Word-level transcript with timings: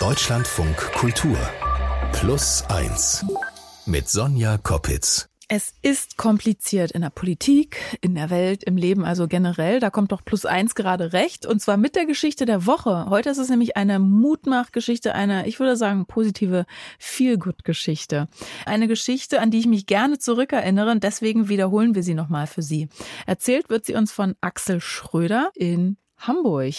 Deutschlandfunk 0.00 0.78
Kultur 0.94 1.36
Plus 2.12 2.64
1 2.70 3.26
mit 3.84 4.08
Sonja 4.08 4.56
Koppitz. 4.56 5.28
Es 5.46 5.74
ist 5.82 6.16
kompliziert 6.16 6.92
in 6.92 7.02
der 7.02 7.10
Politik, 7.10 7.76
in 8.00 8.14
der 8.14 8.30
Welt, 8.30 8.64
im 8.64 8.78
Leben, 8.78 9.04
also 9.04 9.28
generell. 9.28 9.78
Da 9.78 9.90
kommt 9.90 10.12
doch 10.12 10.24
plus 10.24 10.46
eins 10.46 10.74
gerade 10.74 11.12
recht. 11.12 11.44
Und 11.44 11.60
zwar 11.60 11.76
mit 11.76 11.96
der 11.96 12.06
Geschichte 12.06 12.46
der 12.46 12.64
Woche. 12.64 13.10
Heute 13.10 13.28
ist 13.28 13.36
es 13.36 13.50
nämlich 13.50 13.76
eine 13.76 13.98
Mutmachgeschichte, 13.98 15.14
eine, 15.14 15.46
ich 15.46 15.60
würde 15.60 15.76
sagen, 15.76 16.06
positive 16.06 16.64
Feel-Good-Geschichte. 16.98 18.28
Eine 18.64 18.88
Geschichte, 18.88 19.42
an 19.42 19.50
die 19.50 19.58
ich 19.58 19.66
mich 19.66 19.84
gerne 19.84 20.18
zurückerinnere. 20.18 20.98
Deswegen 20.98 21.50
wiederholen 21.50 21.94
wir 21.94 22.02
sie 22.02 22.14
nochmal 22.14 22.46
für 22.46 22.62
Sie. 22.62 22.88
Erzählt 23.26 23.68
wird 23.68 23.84
sie 23.84 23.96
uns 23.96 24.12
von 24.12 24.34
Axel 24.40 24.80
Schröder 24.80 25.50
in 25.54 25.98
Hamburg. 26.20 26.74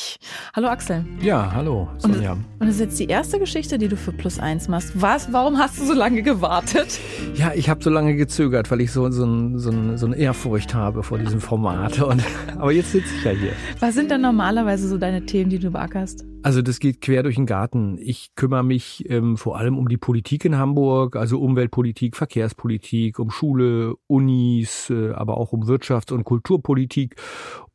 Hallo 0.56 0.68
Axel. 0.68 1.04
Ja, 1.20 1.52
hallo 1.52 1.90
Sonja. 1.98 2.34
Und, 2.34 2.46
und 2.60 2.68
das 2.68 2.76
ist 2.76 2.80
jetzt 2.80 3.00
die 3.00 3.08
erste 3.08 3.40
Geschichte, 3.40 3.80
die 3.80 3.88
du 3.88 3.98
für 3.98 4.12
Plus 4.12 4.38
eins 4.38 4.68
machst. 4.68 5.02
Was? 5.02 5.34
Warum 5.34 5.58
hast 5.58 5.80
du 5.80 5.86
so 5.86 5.94
lange 5.94 6.22
gewartet? 6.22 7.00
Ja, 7.34 7.52
ich 7.56 7.68
habe 7.68 7.84
so 7.84 7.90
lange 7.90 8.16
gezögert, 8.16 8.70
weil 8.70 8.82
ich 8.82 8.92
so, 8.92 9.10
so, 9.10 9.26
ein, 9.26 9.58
so, 9.58 9.72
ein, 9.72 9.98
so 9.98 10.06
eine 10.06 10.16
Ehrfurcht 10.16 10.76
habe 10.76 11.02
vor 11.02 11.18
diesem 11.18 11.42
Format. 11.42 12.00
Und, 12.04 12.24
aber 12.60 12.72
jetzt 12.72 12.92
sitze 12.92 13.16
ich 13.18 13.24
ja 13.24 13.32
hier. 13.32 13.54
Was 13.80 13.96
sind 13.96 14.12
denn 14.12 14.22
normalerweise 14.22 14.88
so 14.88 15.00
deine 15.00 15.26
Themen, 15.26 15.50
die 15.50 15.58
du 15.58 15.72
beackerst? 15.72 16.24
Also 16.44 16.62
das 16.62 16.80
geht 16.80 17.02
quer 17.02 17.24
durch 17.24 17.36
den 17.36 17.48
Garten. 17.48 17.98
Ich 18.00 18.36
kümmere 18.36 18.64
mich 18.64 19.10
ähm, 19.10 19.38
vor 19.38 19.58
allem 19.58 19.80
um 19.80 19.90
die 19.90 19.98
Politik 19.98 20.46
in 20.46 20.56
Hamburg, 20.56 21.16
also 21.16 21.40
Umweltpolitik, 21.40 22.16
Verkehrspolitik, 22.16 23.18
um 23.18 23.32
Schule, 23.32 23.96
Unis, 24.06 24.92
äh, 24.92 25.12
aber 25.14 25.38
auch 25.38 25.52
um 25.52 25.64
Wirtschafts- 25.64 26.14
und 26.14 26.26
Kulturpolitik. 26.26 27.16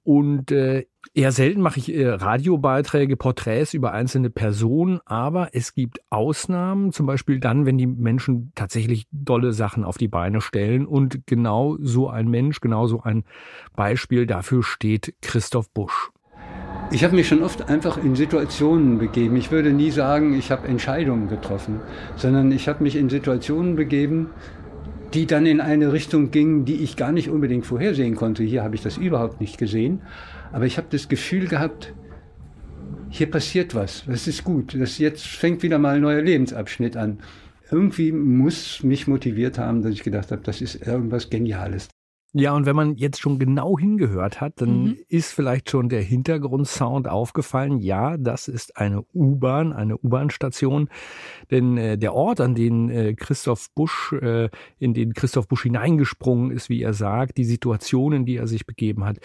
Und 0.06 0.52
äh, 0.52 0.86
Eher 1.16 1.32
selten 1.32 1.62
mache 1.62 1.78
ich 1.78 1.94
äh, 1.94 2.08
Radiobeiträge, 2.08 3.16
Porträts 3.16 3.72
über 3.72 3.92
einzelne 3.92 4.28
Personen, 4.28 5.00
aber 5.06 5.48
es 5.54 5.72
gibt 5.72 6.02
Ausnahmen, 6.10 6.92
zum 6.92 7.06
Beispiel 7.06 7.40
dann, 7.40 7.64
wenn 7.64 7.78
die 7.78 7.86
Menschen 7.86 8.52
tatsächlich 8.54 9.06
dolle 9.12 9.54
Sachen 9.54 9.82
auf 9.82 9.96
die 9.96 10.08
Beine 10.08 10.42
stellen. 10.42 10.84
Und 10.84 11.26
genau 11.26 11.78
so 11.80 12.10
ein 12.10 12.28
Mensch, 12.28 12.60
genau 12.60 12.86
so 12.86 13.00
ein 13.00 13.24
Beispiel 13.74 14.26
dafür 14.26 14.62
steht 14.62 15.14
Christoph 15.22 15.70
Busch. 15.70 16.10
Ich 16.90 17.02
habe 17.02 17.16
mich 17.16 17.28
schon 17.28 17.42
oft 17.42 17.66
einfach 17.66 17.96
in 17.96 18.14
Situationen 18.14 18.98
begeben. 18.98 19.36
Ich 19.36 19.50
würde 19.50 19.72
nie 19.72 19.92
sagen, 19.92 20.34
ich 20.34 20.50
habe 20.50 20.68
Entscheidungen 20.68 21.28
getroffen, 21.28 21.80
sondern 22.16 22.52
ich 22.52 22.68
habe 22.68 22.82
mich 22.82 22.94
in 22.94 23.08
Situationen 23.08 23.74
begeben, 23.74 24.28
die 25.14 25.26
dann 25.26 25.46
in 25.46 25.62
eine 25.62 25.94
Richtung 25.94 26.30
gingen, 26.30 26.66
die 26.66 26.82
ich 26.82 26.94
gar 26.94 27.10
nicht 27.10 27.30
unbedingt 27.30 27.64
vorhersehen 27.64 28.16
konnte. 28.16 28.42
Hier 28.42 28.62
habe 28.62 28.74
ich 28.74 28.82
das 28.82 28.98
überhaupt 28.98 29.40
nicht 29.40 29.56
gesehen. 29.56 30.02
Aber 30.52 30.66
ich 30.66 30.78
habe 30.78 30.88
das 30.90 31.08
Gefühl 31.08 31.48
gehabt, 31.48 31.94
hier 33.10 33.30
passiert 33.30 33.74
was. 33.74 34.04
Das 34.06 34.26
ist 34.26 34.44
gut. 34.44 34.74
Das 34.78 34.98
jetzt 34.98 35.26
fängt 35.26 35.62
wieder 35.62 35.78
mal 35.78 35.96
ein 35.96 36.02
neuer 36.02 36.22
Lebensabschnitt 36.22 36.96
an. 36.96 37.18
Irgendwie 37.70 38.12
muss 38.12 38.82
mich 38.82 39.06
motiviert 39.06 39.58
haben, 39.58 39.82
dass 39.82 39.92
ich 39.92 40.02
gedacht 40.02 40.30
habe, 40.30 40.42
das 40.42 40.60
ist 40.60 40.86
irgendwas 40.86 41.30
Geniales. 41.30 41.88
Ja, 42.38 42.52
und 42.52 42.66
wenn 42.66 42.76
man 42.76 42.96
jetzt 42.96 43.18
schon 43.18 43.38
genau 43.38 43.78
hingehört 43.78 44.42
hat, 44.42 44.60
dann 44.60 44.84
mhm. 44.84 44.98
ist 45.08 45.32
vielleicht 45.32 45.70
schon 45.70 45.88
der 45.88 46.02
Hintergrundsound 46.02 47.08
aufgefallen. 47.08 47.78
Ja, 47.78 48.18
das 48.18 48.46
ist 48.46 48.76
eine 48.76 49.04
U-Bahn, 49.14 49.72
eine 49.72 49.96
U-Bahn-Station. 49.96 50.90
Denn 51.50 51.78
äh, 51.78 51.96
der 51.96 52.12
Ort, 52.12 52.42
an 52.42 52.54
den 52.54 52.90
äh, 52.90 53.14
Christoph 53.14 53.70
Busch, 53.74 54.12
äh, 54.12 54.50
in 54.78 54.92
den 54.92 55.14
Christoph 55.14 55.48
Busch 55.48 55.62
hineingesprungen 55.62 56.50
ist, 56.50 56.68
wie 56.68 56.82
er 56.82 56.92
sagt, 56.92 57.38
die 57.38 57.44
Situationen, 57.44 58.26
die 58.26 58.36
er 58.36 58.46
sich 58.46 58.66
begeben 58.66 59.06
hat, 59.06 59.16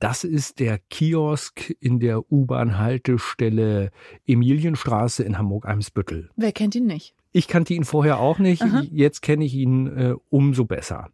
das 0.00 0.24
ist 0.24 0.58
der 0.58 0.78
Kiosk 0.90 1.70
in 1.78 2.00
der 2.00 2.32
U-Bahn-Haltestelle 2.32 3.92
Emilienstraße 4.26 5.22
in 5.22 5.38
Hamburg-Eimsbüttel. 5.38 6.30
Wer 6.34 6.50
kennt 6.50 6.74
ihn 6.74 6.86
nicht? 6.86 7.14
Ich 7.36 7.48
kannte 7.48 7.74
ihn 7.74 7.84
vorher 7.84 8.18
auch 8.18 8.38
nicht. 8.38 8.62
Aha. 8.62 8.82
Jetzt 8.90 9.20
kenne 9.20 9.44
ich 9.44 9.52
ihn 9.52 9.86
äh, 9.88 10.14
umso 10.30 10.64
besser. 10.64 11.10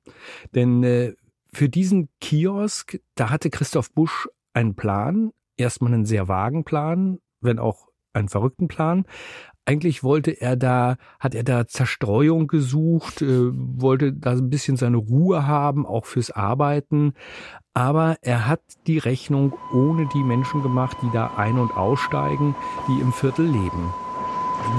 Denn 0.55 0.85
äh, 0.85 1.15
für 1.55 1.69
diesen 1.69 2.09
Kiosk, 2.21 3.01
da 3.15 3.31
hatte 3.31 3.51
Christoph 3.51 3.93
Busch 3.93 4.29
einen 4.55 4.75
Plan, 4.75 5.33
erstmal 5.57 5.93
einen 5.93 6.07
sehr 6.07 6.29
vagen 6.29 6.65
Plan, 6.65 7.19
wenn 7.41 7.59
auch 7.59 7.89
einen 8.13 8.29
verrückten 8.29 8.69
Plan. 8.69 9.05
Eigentlich 9.65 10.03
wollte 10.03 10.33
er 10.33 10.57
da, 10.57 10.97
hat 11.21 11.35
er 11.35 11.45
da 11.45 11.67
Zerstreuung 11.67 12.49
gesucht, 12.49 13.23
äh, 13.23 13.51
wollte 13.53 14.13
da 14.13 14.33
ein 14.33 14.51
bisschen 14.51 14.77
seine 14.77 14.97
Ruhe 14.97 15.47
haben, 15.47 15.87
auch 15.87 16.05
fürs 16.05 16.33
Arbeiten. 16.33 17.15
Aber 17.73 18.17
er 18.23 18.49
hat 18.49 18.61
die 18.87 18.99
Rechnung 18.99 19.55
ohne 19.73 20.09
die 20.13 20.25
Menschen 20.25 20.63
gemacht, 20.63 20.97
die 21.03 21.11
da 21.13 21.35
ein- 21.37 21.59
und 21.59 21.77
aussteigen, 21.77 22.57
die 22.89 23.01
im 23.01 23.13
Viertel 23.13 23.47
leben. 23.47 23.95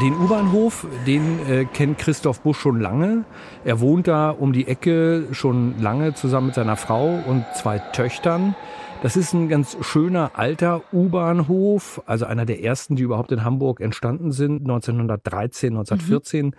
Den 0.02 0.16
U-Bahnhof, 0.16 0.88
den 1.06 1.40
äh, 1.48 1.66
kennt 1.66 1.98
Christoph 1.98 2.42
Busch 2.42 2.60
schon 2.60 2.80
lange. 2.80 3.26
Er 3.64 3.80
wohnt 3.80 4.08
da 4.08 4.32
um 4.32 4.54
die 4.54 4.68
Ecke 4.68 5.28
schon 5.32 5.80
lange 5.80 6.14
zusammen 6.14 6.48
mit 6.48 6.56
seiner 6.56 6.76
Frau 6.76 7.22
und 7.28 7.46
zwei 7.56 7.80
Töchtern. 7.80 8.56
Das 9.04 9.18
ist 9.18 9.34
ein 9.34 9.50
ganz 9.50 9.76
schöner 9.82 10.32
alter 10.36 10.82
U-Bahnhof, 10.94 12.02
also 12.06 12.26
einer 12.26 12.46
der 12.46 12.64
ersten, 12.64 12.96
die 12.96 13.04
überhaupt 13.04 13.34
in 13.34 13.44
Hamburg 13.44 13.82
entstanden 13.82 14.32
sind. 14.32 14.62
1913, 14.62 15.74
1914 15.74 16.46
mhm. 16.46 16.54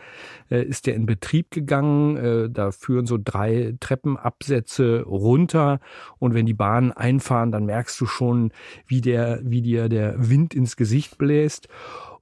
äh, 0.50 0.62
ist 0.62 0.86
der 0.86 0.94
in 0.94 1.06
Betrieb 1.06 1.50
gegangen. 1.50 2.18
Äh, 2.18 2.50
da 2.50 2.70
führen 2.70 3.06
so 3.06 3.18
drei 3.22 3.74
Treppenabsätze 3.80 5.04
runter 5.06 5.80
und 6.18 6.34
wenn 6.34 6.44
die 6.44 6.52
Bahnen 6.52 6.92
einfahren, 6.92 7.50
dann 7.50 7.64
merkst 7.64 7.98
du 7.98 8.04
schon, 8.04 8.52
wie 8.86 9.00
der, 9.00 9.40
wie 9.42 9.62
dir 9.62 9.88
der 9.88 10.28
Wind 10.28 10.52
ins 10.52 10.76
Gesicht 10.76 11.16
bläst. 11.16 11.68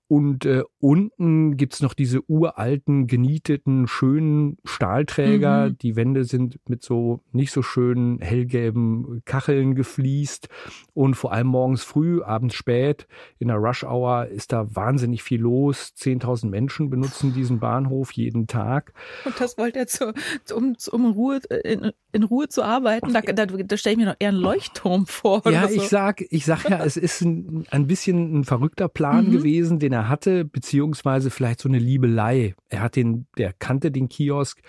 Und 0.06 0.44
äh, 0.44 0.62
unten 0.82 1.56
gibt's 1.56 1.80
noch 1.80 1.94
diese 1.94 2.28
uralten, 2.28 3.06
genieteten, 3.06 3.86
schönen 3.86 4.58
Stahlträger. 4.64 5.70
Mhm. 5.70 5.78
Die 5.78 5.96
Wände 5.96 6.24
sind 6.24 6.58
mit 6.68 6.82
so 6.82 7.20
nicht 7.32 7.52
so 7.52 7.62
schönen 7.62 8.18
hellgelben 8.20 9.22
Kacheln 9.24 9.74
gefliest. 9.74 10.48
Und 10.92 11.14
vor 11.14 11.32
allem 11.32 11.46
morgens 11.46 11.82
früh, 11.82 12.22
abends 12.22 12.54
spät, 12.54 13.06
in 13.38 13.48
der 13.48 13.56
Rush 13.56 13.84
Hour 13.84 14.26
ist 14.26 14.52
da 14.52 14.66
wahnsinnig 14.74 15.22
viel 15.22 15.40
los. 15.40 15.94
10.000 15.96 16.48
Menschen 16.48 16.90
benutzen 16.90 17.32
diesen 17.32 17.58
Bahnhof 17.58 18.12
jeden 18.12 18.46
Tag. 18.46 18.92
Und 19.24 19.40
das 19.40 19.56
wollte 19.56 19.78
er 19.78 19.86
zu, 19.86 20.12
um, 20.54 20.76
um 20.90 21.12
Ruhe, 21.12 21.40
in, 21.64 21.92
in 22.12 22.22
Ruhe 22.24 22.48
zu 22.48 22.62
arbeiten. 22.62 23.14
Da, 23.14 23.22
da, 23.22 23.46
da 23.46 23.76
stelle 23.78 23.92
ich 23.94 23.98
mir 23.98 24.06
noch 24.06 24.16
eher 24.18 24.28
einen 24.28 24.38
Leuchtturm 24.38 25.06
vor. 25.06 25.42
ja, 25.50 25.68
so. 25.68 25.74
ich 25.74 25.88
sag, 25.88 26.22
ich 26.28 26.44
sag 26.44 26.68
ja, 26.68 26.84
es 26.84 26.98
ist 26.98 27.22
ein, 27.22 27.64
ein 27.70 27.86
bisschen 27.86 28.40
ein 28.40 28.44
verrückter 28.44 28.88
Plan 28.88 29.28
mhm. 29.28 29.32
gewesen, 29.32 29.78
den 29.78 29.92
er 29.92 30.02
er 30.02 30.08
hatte, 30.08 30.44
beziehungsweise 30.44 30.71
vielleicht 30.80 31.60
so 31.60 31.68
eine 31.68 31.78
Liebelei. 31.78 32.54
Er 32.68 32.80
hat 32.80 32.96
den, 32.96 33.26
der 33.36 33.52
kannte 33.52 33.90
den 33.90 34.08
Kiosk 34.08 34.60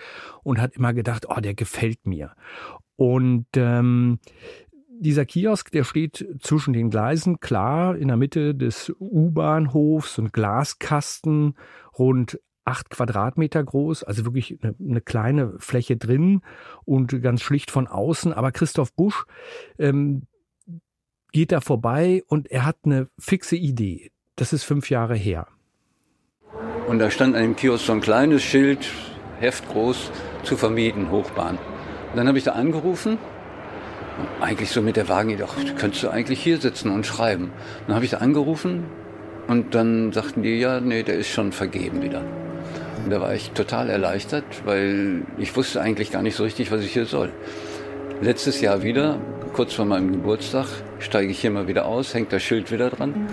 und 0.42 0.60
hat 0.60 0.74
immer 0.74 0.92
gedacht, 0.92 1.26
oh, 1.28 1.40
der 1.40 1.54
gefällt 1.54 2.06
mir. 2.06 2.34
Und 2.96 3.46
ähm, 3.56 4.18
dieser 4.88 5.26
Kiosk, 5.26 5.70
der 5.72 5.84
steht 5.84 6.26
zwischen 6.40 6.72
den 6.72 6.90
Gleisen, 6.90 7.40
klar, 7.40 7.96
in 7.96 8.08
der 8.08 8.16
Mitte 8.16 8.54
des 8.54 8.92
U-Bahnhofs, 8.98 10.18
und 10.18 10.32
Glaskasten, 10.32 11.54
rund 11.98 12.38
acht 12.64 12.90
Quadratmeter 12.90 13.62
groß, 13.62 14.04
also 14.04 14.24
wirklich 14.24 14.58
eine, 14.62 14.74
eine, 14.80 15.00
kleine 15.00 15.54
Fläche 15.58 15.96
drin 15.96 16.40
und 16.84 17.20
ganz 17.22 17.42
schlicht 17.42 17.70
von 17.70 17.86
außen. 17.86 18.32
Aber 18.32 18.52
Christoph 18.52 18.94
Busch 18.94 19.26
ähm, 19.78 20.22
geht 21.32 21.52
da 21.52 21.60
vorbei 21.60 22.22
und 22.26 22.50
er 22.50 22.64
hat 22.64 22.78
eine 22.84 23.08
fixe 23.18 23.56
Idee. 23.56 24.10
Das 24.36 24.52
ist 24.52 24.64
fünf 24.64 24.88
Jahre 24.88 25.14
her. 25.14 25.46
Und 26.94 27.00
da 27.00 27.10
stand 27.10 27.34
an 27.34 27.42
dem 27.42 27.56
Kiosk 27.56 27.86
so 27.86 27.92
ein 27.92 28.00
kleines 28.00 28.44
Schild, 28.44 28.86
heftgroß, 29.40 30.12
zu 30.44 30.56
vermieten, 30.56 31.10
Hochbahn. 31.10 31.58
Und 31.58 32.16
dann 32.16 32.28
habe 32.28 32.38
ich 32.38 32.44
da 32.44 32.52
angerufen, 32.52 33.18
eigentlich 34.40 34.70
so 34.70 34.80
mit 34.80 34.94
der 34.94 35.08
Wagen, 35.08 35.36
doch, 35.36 35.56
könntest 35.76 36.04
du 36.04 36.10
eigentlich 36.10 36.40
hier 36.40 36.58
sitzen 36.58 36.92
und 36.92 37.04
schreiben. 37.04 37.50
Dann 37.88 37.96
habe 37.96 38.04
ich 38.04 38.12
da 38.12 38.18
angerufen 38.18 38.84
und 39.48 39.74
dann 39.74 40.12
sagten 40.12 40.44
die, 40.44 40.60
ja, 40.60 40.78
nee, 40.78 41.02
der 41.02 41.16
ist 41.16 41.26
schon 41.26 41.50
vergeben 41.50 42.00
wieder. 42.00 42.22
Und 43.04 43.10
da 43.10 43.20
war 43.20 43.34
ich 43.34 43.50
total 43.50 43.90
erleichtert, 43.90 44.44
weil 44.64 45.22
ich 45.36 45.56
wusste 45.56 45.80
eigentlich 45.80 46.12
gar 46.12 46.22
nicht 46.22 46.36
so 46.36 46.44
richtig, 46.44 46.70
was 46.70 46.84
ich 46.84 46.92
hier 46.92 47.06
soll. 47.06 47.32
Letztes 48.20 48.60
Jahr 48.60 48.84
wieder, 48.84 49.18
kurz 49.52 49.72
vor 49.72 49.84
meinem 49.84 50.12
Geburtstag, 50.12 50.66
steige 51.00 51.32
ich 51.32 51.40
hier 51.40 51.50
mal 51.50 51.66
wieder 51.66 51.86
aus, 51.86 52.14
hängt 52.14 52.32
das 52.32 52.44
Schild 52.44 52.70
wieder 52.70 52.88
dran 52.90 53.26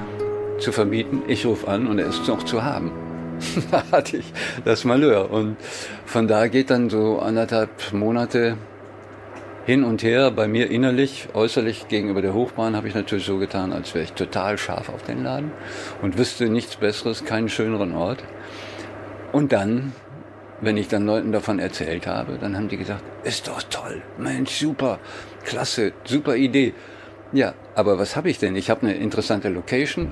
zu 0.58 0.72
vermieten. 0.72 1.22
Ich 1.28 1.46
rufe 1.46 1.68
an 1.68 1.86
und 1.86 2.00
er 2.00 2.08
ist 2.08 2.28
noch 2.28 2.42
zu 2.42 2.64
haben. 2.64 3.11
hatte 3.92 4.18
ich 4.18 4.34
das 4.66 4.84
Malheur. 4.84 5.32
Und 5.32 5.58
von 6.06 6.28
da 6.28 6.48
geht 6.48 6.70
dann 6.70 6.90
so 6.90 7.20
anderthalb 7.20 7.94
Monate 7.94 8.58
hin 9.66 9.84
und 9.84 10.04
her. 10.04 10.32
Bei 10.32 10.48
mir 10.48 10.70
innerlich, 10.70 11.30
äußerlich 11.34 11.88
gegenüber 11.88 12.22
der 12.22 12.34
Hochbahn 12.34 12.76
habe 12.76 12.88
ich 12.88 12.96
natürlich 12.96 13.26
so 13.26 13.38
getan, 13.38 13.74
als 13.74 13.94
wäre 13.94 14.04
ich 14.04 14.14
total 14.14 14.58
scharf 14.58 14.90
auf 14.90 15.04
den 15.04 15.24
Laden 15.24 15.52
und 16.02 16.18
wüsste 16.18 16.50
nichts 16.50 16.76
Besseres, 16.76 17.26
keinen 17.26 17.50
schöneren 17.50 17.94
Ort. 17.94 18.24
Und 19.32 19.52
dann, 19.52 19.94
wenn 20.60 20.78
ich 20.78 20.88
dann 20.88 21.06
Leuten 21.06 21.32
davon 21.32 21.60
erzählt 21.60 22.08
habe, 22.08 22.38
dann 22.40 22.56
haben 22.56 22.68
die 22.68 22.78
gesagt, 22.78 23.04
ist 23.24 23.48
doch 23.48 23.62
toll, 23.64 24.02
Mensch, 24.18 24.52
super, 24.52 25.00
klasse, 25.46 25.94
super 26.04 26.36
Idee. 26.36 26.74
Ja, 27.32 27.54
aber 27.76 27.98
was 27.98 28.16
habe 28.16 28.30
ich 28.30 28.40
denn? 28.40 28.56
Ich 28.56 28.70
habe 28.70 28.82
eine 28.82 28.96
interessante 28.96 29.48
Location, 29.48 30.12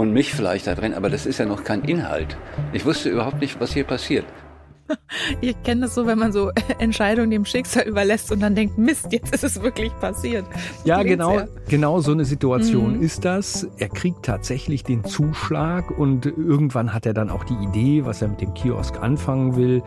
und 0.00 0.12
mich 0.12 0.32
vielleicht 0.32 0.66
da 0.66 0.74
drin, 0.74 0.94
aber 0.94 1.10
das 1.10 1.26
ist 1.26 1.38
ja 1.38 1.44
noch 1.44 1.62
kein 1.62 1.82
Inhalt. 1.82 2.36
Ich 2.72 2.86
wusste 2.86 3.10
überhaupt 3.10 3.40
nicht, 3.40 3.60
was 3.60 3.72
hier 3.72 3.84
passiert. 3.84 4.24
Ich 5.40 5.62
kenne 5.62 5.82
das 5.82 5.94
so, 5.94 6.04
wenn 6.06 6.18
man 6.18 6.32
so 6.32 6.50
Entscheidungen 6.80 7.30
dem 7.30 7.44
Schicksal 7.44 7.86
überlässt 7.86 8.32
und 8.32 8.40
dann 8.40 8.56
denkt, 8.56 8.76
Mist, 8.76 9.12
jetzt 9.12 9.32
ist 9.32 9.44
es 9.44 9.62
wirklich 9.62 9.92
passiert. 10.00 10.44
Ja, 10.84 11.04
genau, 11.04 11.42
genau 11.68 12.00
so 12.00 12.10
eine 12.10 12.24
Situation 12.24 12.96
mhm. 12.96 13.02
ist 13.02 13.24
das. 13.24 13.68
Er 13.78 13.88
kriegt 13.88 14.24
tatsächlich 14.24 14.82
den 14.82 15.04
Zuschlag 15.04 15.96
und 15.96 16.26
irgendwann 16.26 16.92
hat 16.92 17.06
er 17.06 17.14
dann 17.14 17.30
auch 17.30 17.44
die 17.44 17.54
Idee, 17.54 18.04
was 18.04 18.20
er 18.20 18.28
mit 18.28 18.40
dem 18.40 18.52
Kiosk 18.54 19.00
anfangen 19.00 19.54
will. 19.54 19.82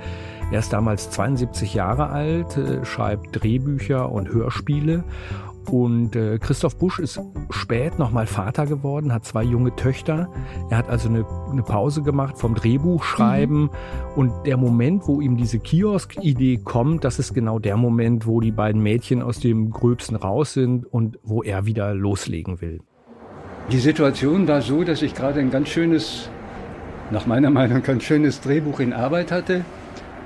Er 0.54 0.60
ist 0.60 0.72
damals 0.72 1.10
72 1.10 1.74
Jahre 1.74 2.08
alt, 2.08 2.56
äh, 2.56 2.86
schreibt 2.86 3.44
Drehbücher 3.44 4.10
und 4.10 4.30
Hörspiele 4.30 5.04
und 5.70 6.16
äh, 6.16 6.38
Christoph 6.40 6.78
Busch 6.78 7.00
ist 7.00 7.20
spät 7.50 8.00
nochmal 8.00 8.28
Vater 8.28 8.66
geworden, 8.66 9.14
hat 9.14 9.26
zwei 9.26 9.44
junge 9.44 9.76
Töchter. 9.76 10.30
Er 10.70 10.78
hat 10.78 10.90
also 10.90 11.10
eine, 11.10 11.26
eine 11.52 11.64
Pause 11.64 12.02
gemacht 12.02 12.38
vom 12.38 12.56
Drehbuchschreiben. 12.56 13.64
Mhm. 13.64 13.70
Und 14.16 14.34
der 14.46 14.58
Moment, 14.58 15.08
wo 15.08 15.22
ihm 15.22 15.38
diese 15.38 15.60
Kiosk-Idee 15.60 16.62
kommt, 16.64 17.04
das 17.04 17.20
ist 17.20 17.34
genau 17.34 17.60
der 17.60 17.78
Moment, 17.78 18.26
wo 18.26 18.42
die 18.42 18.52
beiden 18.52 18.82
Mädchen 18.82 19.22
aus 19.22 19.40
dem 19.40 19.72
Gröbsten 19.72 20.16
raus 20.16 20.54
sind 20.54 20.86
und 20.86 21.20
wo 21.24 21.44
er 21.44 21.66
wieder 21.66 21.94
loslegen 21.94 22.62
will. 22.62 22.82
Die 23.72 23.80
Situation 23.80 24.48
war 24.48 24.62
so, 24.62 24.84
dass 24.84 25.02
ich 25.02 25.16
gerade 25.16 25.40
ein 25.40 25.50
ganz 25.50 25.70
schönes, 25.70 26.30
nach 27.12 27.26
meiner 27.26 27.50
Meinung, 27.50 27.82
ganz 27.84 28.04
schönes 28.04 28.42
Drehbuch 28.42 28.80
in 28.80 28.94
Arbeit 28.94 29.32
hatte. 29.32 29.64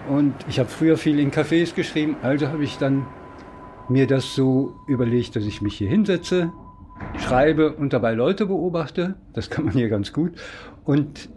Und 0.10 0.34
ich 0.48 0.60
habe 0.60 0.70
früher 0.70 0.98
viel 0.98 1.20
in 1.20 1.32
Cafés 1.32 1.76
geschrieben, 1.76 2.16
also 2.24 2.48
habe 2.48 2.64
ich 2.64 2.78
dann 2.78 3.06
mir 3.90 4.08
das 4.08 4.36
so 4.36 4.76
überlegt, 4.88 5.36
dass 5.36 5.46
ich 5.46 5.62
mich 5.62 5.78
hier 5.78 5.90
hinsetze, 5.90 6.52
schreibe 7.18 7.74
und 7.74 7.94
dabei 7.94 8.14
Leute 8.14 8.46
beobachte. 8.46 9.16
Das 9.34 9.50
kann 9.50 9.66
man 9.66 9.74
hier 9.74 9.90
ganz 9.90 10.14
gut. 10.14 10.34
Und 10.84 11.30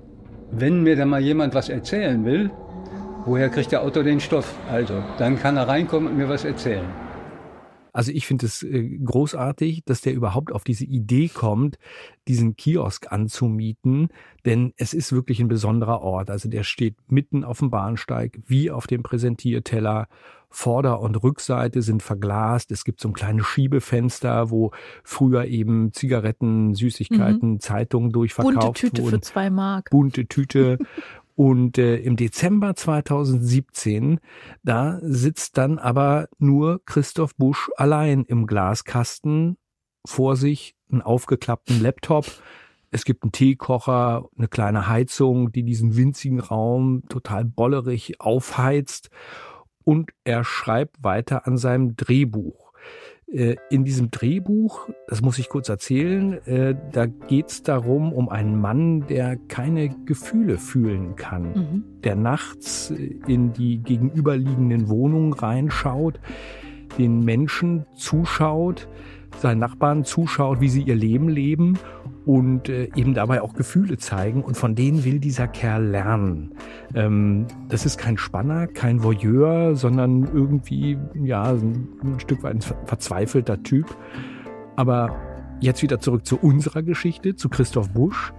wenn 0.50 0.82
mir 0.82 0.97
dann 0.97 1.08
mal 1.08 1.20
jemand 1.20 1.55
was 1.55 1.69
erzählen 1.69 2.25
will, 2.25 2.50
woher 3.25 3.49
kriegt 3.49 3.73
der 3.73 3.82
Autor 3.82 4.02
den 4.02 4.20
Stoff? 4.20 4.55
Also, 4.70 5.02
dann 5.19 5.38
kann 5.38 5.56
er 5.56 5.69
reinkommen 5.69 6.08
und 6.11 6.17
mir 6.17 6.29
was 6.29 6.44
erzählen. 6.44 6.87
Also 7.93 8.12
ich 8.12 8.26
finde 8.26 8.47
es 8.47 8.62
äh, 8.62 8.99
großartig, 9.05 9.82
dass 9.85 10.00
der 10.00 10.14
überhaupt 10.14 10.52
auf 10.52 10.64
diese 10.64 10.85
Idee 10.85 11.29
kommt, 11.29 11.76
diesen 12.29 12.56
Kiosk 12.56 13.11
anzumieten, 13.11 14.08
denn 14.44 14.73
es 14.76 14.94
ist 14.94 15.12
wirklich 15.12 15.41
ein 15.41 15.49
besonderer 15.49 16.00
Ort. 16.00 16.31
Also 16.31 16.49
der 16.49 16.62
steht 16.62 16.97
mitten 17.08 17.44
auf 17.44 17.58
dem 17.58 17.70
Bahnsteig, 17.70 18.38
wie 18.47 18.70
auf 18.70 18.87
dem 18.87 19.02
Präsentierteller 19.02 20.08
Vorder- 20.50 21.00
und 21.00 21.23
Rückseite 21.23 21.81
sind 21.81 22.02
verglast. 22.02 22.73
Es 22.73 22.85
gibt 22.85 23.00
so 23.00 23.08
ein 23.08 23.14
kleines 23.14 23.47
Schiebefenster, 23.47 24.50
wo 24.50 24.73
früher 25.05 25.44
eben 25.47 25.93
Zigaretten, 25.93 26.75
Süßigkeiten, 26.75 27.52
mhm. 27.52 27.61
Zeitungen 27.61 28.11
durchverkauft 28.11 28.56
wurden. 28.56 28.67
Bunte 28.67 28.81
Tüte 28.81 29.02
wurden. 29.02 29.11
für 29.11 29.20
zwei 29.20 29.50
Mark. 29.50 29.91
Bunte 29.91 30.26
Tüte. 30.26 30.79
Und 31.37 31.79
äh, 31.79 31.97
im 31.97 32.17
Dezember 32.17 32.75
2017, 32.75 34.20
da 34.62 34.99
sitzt 35.00 35.56
dann 35.56 35.79
aber 35.79 36.29
nur 36.38 36.82
Christoph 36.85 37.35
Busch 37.37 37.70
allein 37.76 38.25
im 38.25 38.47
Glaskasten 38.47 39.56
vor 40.05 40.37
sich, 40.37 40.75
einen 40.91 41.00
aufgeklappten 41.00 41.81
Laptop. 41.81 42.26
Es 42.91 43.06
gibt 43.06 43.23
einen 43.23 43.32
Teekocher, 43.32 44.29
eine 44.37 44.49
kleine 44.49 44.88
Heizung, 44.88 45.50
die 45.50 45.62
diesen 45.62 45.97
winzigen 45.97 46.41
Raum 46.41 47.05
total 47.08 47.47
bollerig 47.47 48.20
aufheizt 48.20 49.08
und 49.85 50.11
er 50.25 50.44
schreibt 50.44 51.03
weiter 51.03 51.47
an 51.47 51.56
seinem 51.56 51.97
Drehbuch. 51.97 52.71
Äh, 53.32 53.56
in 53.71 53.85
diesem 53.85 54.11
Drehbuch, 54.11 54.88
das 55.06 55.23
muss 55.23 55.38
ich 55.38 55.49
kurz 55.49 55.69
erzählen, 55.69 56.44
äh, 56.47 56.75
da 56.93 57.06
geht 57.06 57.49
es 57.49 57.62
darum, 57.62 58.12
um 58.12 58.29
einen 58.29 58.61
Mann, 58.61 59.06
der 59.06 59.37
keine 59.37 59.88
Gefühle 60.05 60.59
fühlen 60.59 61.15
kann, 61.15 61.53
mhm. 61.53 61.85
der 62.03 62.17
nachts 62.17 62.91
in 62.91 63.53
die 63.53 63.79
gegenüberliegenden 63.79 64.88
Wohnungen 64.88 65.32
reinschaut, 65.32 66.19
den 66.99 67.25
Menschen 67.25 67.87
zuschaut, 67.94 68.88
seinen 69.38 69.59
Nachbarn 69.59 70.05
zuschaut, 70.05 70.61
wie 70.61 70.69
sie 70.69 70.82
ihr 70.82 70.94
Leben 70.94 71.29
leben 71.29 71.79
und 72.27 72.69
äh, 72.69 72.88
eben 72.94 73.15
dabei 73.15 73.43
auch 73.43 73.55
Gefühle 73.55 73.99
zeigen. 73.99 74.43
Und 74.43 74.56
von 74.56 74.75
denen 74.75 75.05
will 75.05 75.19
dieser 75.19 75.49
Kerl 75.49 75.87
lernen. 75.87 76.53
Ähm, 76.94 77.47
das 77.69 77.87
ist 77.87 77.99
kein 77.99 78.19
Spanner, 78.19 78.67
kein 78.67 79.03
Voyeur, 79.03 79.77
sondern 79.77 80.25
irgendwie, 80.25 80.99
ja, 81.15 81.53
ein, 81.53 81.88
ein 82.03 82.21
Stück 82.21 82.43
weit 82.43 82.56
ein 82.56 82.61
verzweifelter 82.87 83.62
Typ. 83.62 83.87
Aber 84.77 85.17
jetzt 85.61 85.83
wieder 85.83 86.00
zurück 86.00 86.26
zu 86.26 86.38
unserer 86.38 86.83
Geschichte, 86.83 87.37
zu 87.37 87.49
Christoph 87.49 87.91
Busch. 87.91 88.33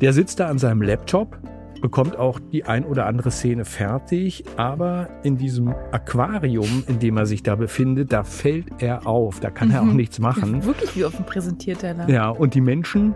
Der 0.00 0.12
sitzt 0.12 0.40
da 0.40 0.48
an 0.48 0.58
seinem 0.58 0.82
Laptop 0.82 1.38
bekommt 1.80 2.18
auch 2.18 2.38
die 2.52 2.64
ein 2.64 2.84
oder 2.84 3.06
andere 3.06 3.30
Szene 3.30 3.64
fertig, 3.64 4.44
aber 4.56 5.08
in 5.22 5.36
diesem 5.36 5.68
Aquarium, 5.92 6.84
in 6.86 6.98
dem 6.98 7.16
er 7.16 7.26
sich 7.26 7.42
da 7.42 7.56
befindet, 7.56 8.12
da 8.12 8.24
fällt 8.24 8.66
er 8.78 9.06
auf, 9.06 9.40
da 9.40 9.50
kann 9.50 9.68
mhm. 9.68 9.74
er 9.74 9.80
auch 9.82 9.86
mhm. 9.86 9.96
nichts 9.96 10.18
machen. 10.18 10.64
Wirklich 10.64 10.96
wie 10.96 11.04
auf 11.04 11.16
dem 11.16 11.26
Präsentierteller. 11.26 12.08
Ja, 12.08 12.28
und 12.28 12.54
die 12.54 12.60
Menschen, 12.60 13.14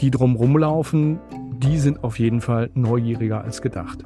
die 0.00 0.10
drum 0.10 0.36
rumlaufen, 0.36 1.18
die 1.58 1.78
sind 1.78 2.04
auf 2.04 2.18
jeden 2.18 2.40
Fall 2.40 2.70
neugieriger 2.74 3.42
als 3.42 3.62
gedacht. 3.62 4.04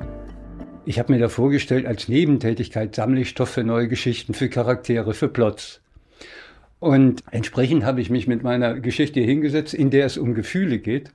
Ich 0.85 0.99
habe 0.99 1.13
mir 1.13 1.19
da 1.19 1.29
vorgestellt, 1.29 1.87
als 1.87 2.09
Nebentätigkeit 2.09 2.95
sammle 2.95 3.21
ich 3.21 3.29
Stoff 3.29 3.51
für 3.51 3.65
neue 3.65 3.89
Geschichten, 3.89 4.35
für 4.35 4.49
Charaktere, 4.49 5.15
für 5.15 5.29
Plots. 5.29 5.81
Und 6.79 7.23
entsprechend 7.31 7.85
habe 7.85 8.01
ich 8.01 8.09
mich 8.09 8.27
mit 8.27 8.43
meiner 8.43 8.81
Geschichte 8.81 9.21
hingesetzt, 9.21 9.75
in 9.75 9.91
der 9.91 10.07
es 10.07 10.17
um 10.17 10.35
Gefühle 10.35 10.79
geht. 10.79 11.13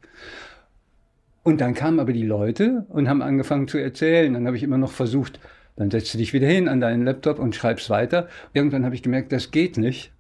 Und 1.46 1.62
dann 1.62 1.76
kamen 1.76 2.00
aber 2.00 2.12
die 2.12 2.26
Leute 2.26 2.88
und 2.90 3.08
haben 3.08 3.22
angefangen 3.22 3.68
zu 3.68 3.78
erzählen. 3.78 4.34
Dann 4.34 4.48
habe 4.48 4.58
ich 4.58 4.64
immer 4.64 4.80
noch 4.80 4.92
versucht, 4.92 5.40
dann 5.76 5.92
setzt 5.92 6.12
du 6.12 6.18
dich 6.18 6.34
wieder 6.34 6.48
hin 6.48 6.68
an 6.68 6.82
deinen 6.82 7.06
Laptop 7.06 7.38
und 7.38 7.56
schreibst 7.56 7.92
weiter. 7.92 8.28
Irgendwann 8.54 8.84
habe 8.84 8.96
ich 8.96 9.04
gemerkt, 9.04 9.32
das 9.32 9.52
geht 9.52 9.78
nicht. 9.78 10.12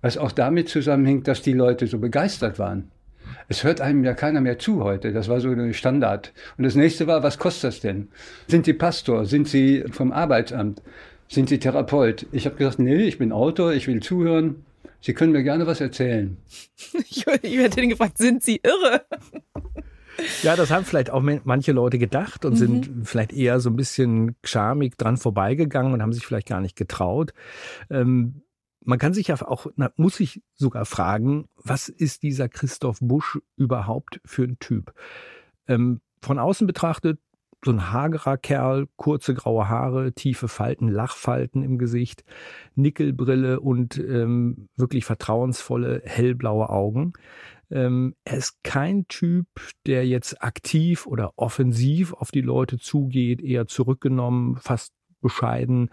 Was 0.00 0.18
auch 0.18 0.32
damit 0.32 0.68
zusammenhängt, 0.68 1.28
dass 1.28 1.40
die 1.40 1.52
Leute 1.52 1.86
so 1.86 2.00
begeistert 2.00 2.58
waren. 2.58 2.90
Es 3.48 3.62
hört 3.62 3.80
einem 3.80 4.02
ja 4.02 4.12
keiner 4.14 4.40
mehr 4.40 4.58
zu 4.58 4.82
heute. 4.82 5.12
Das 5.12 5.28
war 5.28 5.38
so 5.38 5.50
eine 5.50 5.72
Standard. 5.72 6.32
Und 6.58 6.64
das 6.64 6.74
nächste 6.74 7.06
war, 7.06 7.22
was 7.22 7.38
kostet 7.38 7.68
das 7.68 7.80
denn? 7.80 8.08
Sind 8.48 8.64
Sie 8.64 8.72
Pastor? 8.72 9.24
Sind 9.24 9.46
Sie 9.46 9.84
vom 9.92 10.10
Arbeitsamt? 10.10 10.82
Sind 11.28 11.48
Sie 11.48 11.60
Therapeut? 11.60 12.26
Ich 12.32 12.44
habe 12.44 12.56
gesagt, 12.56 12.80
nee, 12.80 13.04
ich 13.04 13.18
bin 13.18 13.30
Autor, 13.30 13.72
ich 13.72 13.86
will 13.86 14.02
zuhören. 14.02 14.64
Sie 15.00 15.14
können 15.14 15.30
mir 15.30 15.44
gerne 15.44 15.68
was 15.68 15.80
erzählen. 15.80 16.38
Ich, 17.08 17.24
ich 17.42 17.56
hätte 17.58 17.80
ihn 17.80 17.90
gefragt, 17.90 18.18
sind 18.18 18.42
Sie 18.42 18.60
irre? 18.64 19.02
Ja, 20.42 20.56
das 20.56 20.70
haben 20.70 20.84
vielleicht 20.84 21.10
auch 21.10 21.22
manche 21.22 21.72
Leute 21.72 21.98
gedacht 21.98 22.44
und 22.44 22.54
mhm. 22.54 22.56
sind 22.56 22.90
vielleicht 23.04 23.32
eher 23.32 23.60
so 23.60 23.70
ein 23.70 23.76
bisschen 23.76 24.36
schamig 24.44 24.96
dran 24.96 25.16
vorbeigegangen 25.16 25.92
und 25.92 26.02
haben 26.02 26.12
sich 26.12 26.26
vielleicht 26.26 26.48
gar 26.48 26.60
nicht 26.60 26.76
getraut. 26.76 27.32
Ähm, 27.90 28.42
man 28.84 28.98
kann 28.98 29.12
sich 29.12 29.28
ja 29.28 29.34
auch, 29.42 29.66
muss 29.96 30.16
sich 30.16 30.42
sogar 30.54 30.84
fragen, 30.84 31.48
was 31.56 31.88
ist 31.88 32.22
dieser 32.22 32.48
Christoph 32.48 32.98
Busch 33.00 33.38
überhaupt 33.56 34.20
für 34.24 34.44
ein 34.44 34.58
Typ? 34.60 34.94
Ähm, 35.66 36.00
von 36.22 36.38
außen 36.38 36.66
betrachtet, 36.66 37.18
so 37.64 37.72
ein 37.72 37.92
hagerer 37.92 38.36
Kerl, 38.36 38.86
kurze 38.96 39.34
graue 39.34 39.68
Haare, 39.68 40.12
tiefe 40.12 40.46
Falten, 40.46 40.88
Lachfalten 40.88 41.62
im 41.64 41.78
Gesicht, 41.78 42.24
Nickelbrille 42.76 43.60
und 43.60 43.98
ähm, 43.98 44.68
wirklich 44.76 45.04
vertrauensvolle, 45.04 46.02
hellblaue 46.04 46.68
Augen. 46.70 47.14
Ähm, 47.70 48.14
er 48.24 48.36
ist 48.36 48.62
kein 48.62 49.08
Typ, 49.08 49.46
der 49.86 50.06
jetzt 50.06 50.42
aktiv 50.42 51.06
oder 51.06 51.32
offensiv 51.36 52.12
auf 52.12 52.30
die 52.30 52.40
Leute 52.40 52.78
zugeht, 52.78 53.40
eher 53.40 53.66
zurückgenommen, 53.66 54.56
fast 54.56 54.92
bescheiden 55.20 55.90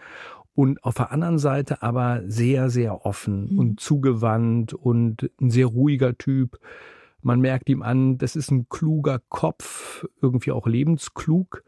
und 0.56 0.84
auf 0.84 0.96
der 0.96 1.12
anderen 1.12 1.40
Seite 1.40 1.82
aber 1.82 2.22
sehr, 2.26 2.70
sehr 2.70 3.06
offen 3.06 3.52
mhm. 3.52 3.60
und 3.60 3.80
zugewandt 3.80 4.74
und 4.74 5.30
ein 5.42 5.50
sehr 5.50 5.66
ruhiger 5.66 6.18
Typ. 6.18 6.60
Man 7.22 7.40
merkt 7.40 7.70
ihm 7.70 7.82
an, 7.82 8.18
das 8.18 8.36
ist 8.36 8.52
ein 8.52 8.68
kluger 8.70 9.20
Kopf, 9.30 10.06
irgendwie 10.22 10.52
auch 10.52 10.68
lebensklug. 10.68 11.64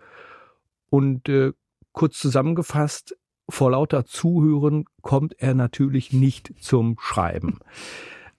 Und 0.89 1.29
äh, 1.29 1.53
kurz 1.93 2.19
zusammengefasst, 2.19 3.17
vor 3.50 3.71
lauter 3.71 4.05
Zuhören 4.05 4.85
kommt 5.01 5.35
er 5.39 5.53
natürlich 5.53 6.13
nicht 6.13 6.53
zum 6.59 6.97
Schreiben. 7.00 7.59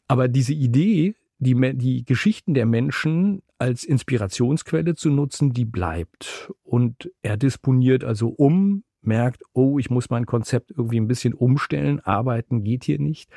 Aber 0.09 0.29
diese 0.29 0.53
Idee, 0.53 1.15
die, 1.39 1.77
die 1.77 2.05
Geschichten 2.05 2.55
der 2.55 2.67
Menschen 2.67 3.43
als 3.59 3.85
Inspirationsquelle 3.85 4.95
zu 4.95 5.11
nutzen, 5.11 5.53
die 5.53 5.65
bleibt. 5.65 6.53
Und 6.63 7.11
er 7.23 7.37
disponiert 7.37 8.05
also 8.05 8.29
um, 8.29 8.85
merkt, 9.03 9.43
oh, 9.53 9.79
ich 9.79 9.91
muss 9.91 10.11
mein 10.11 10.27
Konzept 10.27 10.71
irgendwie 10.71 11.01
ein 11.01 11.09
bisschen 11.09 11.35
umstellen, 11.35 12.01
arbeiten 12.01 12.65
geht 12.65 12.85
hier 12.85 12.99
nicht. 12.99 13.31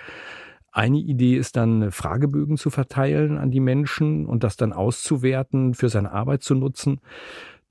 Eine 0.72 0.98
Idee 0.98 1.36
ist 1.36 1.56
dann, 1.56 1.92
Fragebögen 1.92 2.58
zu 2.58 2.70
verteilen 2.70 3.38
an 3.38 3.52
die 3.52 3.60
Menschen 3.60 4.26
und 4.26 4.44
das 4.44 4.56
dann 4.56 4.74
auszuwerten, 4.74 5.74
für 5.74 5.90
seine 5.90 6.12
Arbeit 6.12 6.44
zu 6.44 6.56
nutzen. 6.56 7.02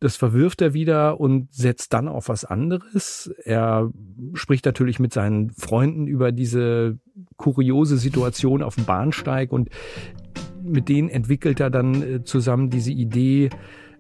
Das 0.01 0.17
verwirft 0.17 0.63
er 0.63 0.75
wieder 0.75 1.19
und 1.19 1.53
setzt 1.53 1.93
dann 1.93 2.07
auf 2.07 2.29
was 2.29 2.45
anderes. 2.45 3.33
Er 3.45 3.91
spricht 4.35 4.65
natürlich 4.65 5.01
mit 5.01 5.13
seinen 5.13 5.51
Freunden 5.51 6.07
über 6.07 6.31
diese 6.31 6.99
kuriose 7.37 7.97
Situation 7.97 8.63
auf 8.63 8.77
dem 8.77 8.85
Bahnsteig 8.85 9.51
und 9.51 9.71
mit 10.63 10.89
denen 10.89 11.09
entwickelt 11.09 11.61
er 11.61 11.71
dann 11.71 12.03
äh, 12.03 12.25
zusammen 12.25 12.71
diese 12.71 12.93
Idee, 12.93 13.51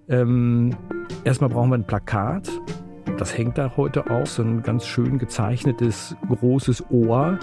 ähm, 0.08 0.76
erstmal 1.24 1.50
brauchen 1.50 1.70
wir 1.70 1.78
ein 1.78 1.86
Plakat. 1.86 2.48
Das 3.18 3.36
hängt 3.36 3.58
da 3.58 3.76
heute 3.76 4.10
auch, 4.10 4.26
so 4.26 4.42
ein 4.42 4.62
ganz 4.62 4.86
schön 4.86 5.18
gezeichnetes 5.18 6.16
großes 6.28 6.90
Ohr. 6.90 7.38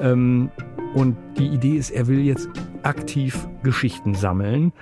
Ähm, 0.00 0.50
und 0.94 1.16
die 1.38 1.48
Idee 1.48 1.76
ist, 1.76 1.90
er 1.90 2.06
will 2.06 2.20
jetzt 2.20 2.48
aktiv 2.82 3.48
Geschichten 3.62 4.14
sammeln. 4.14 4.72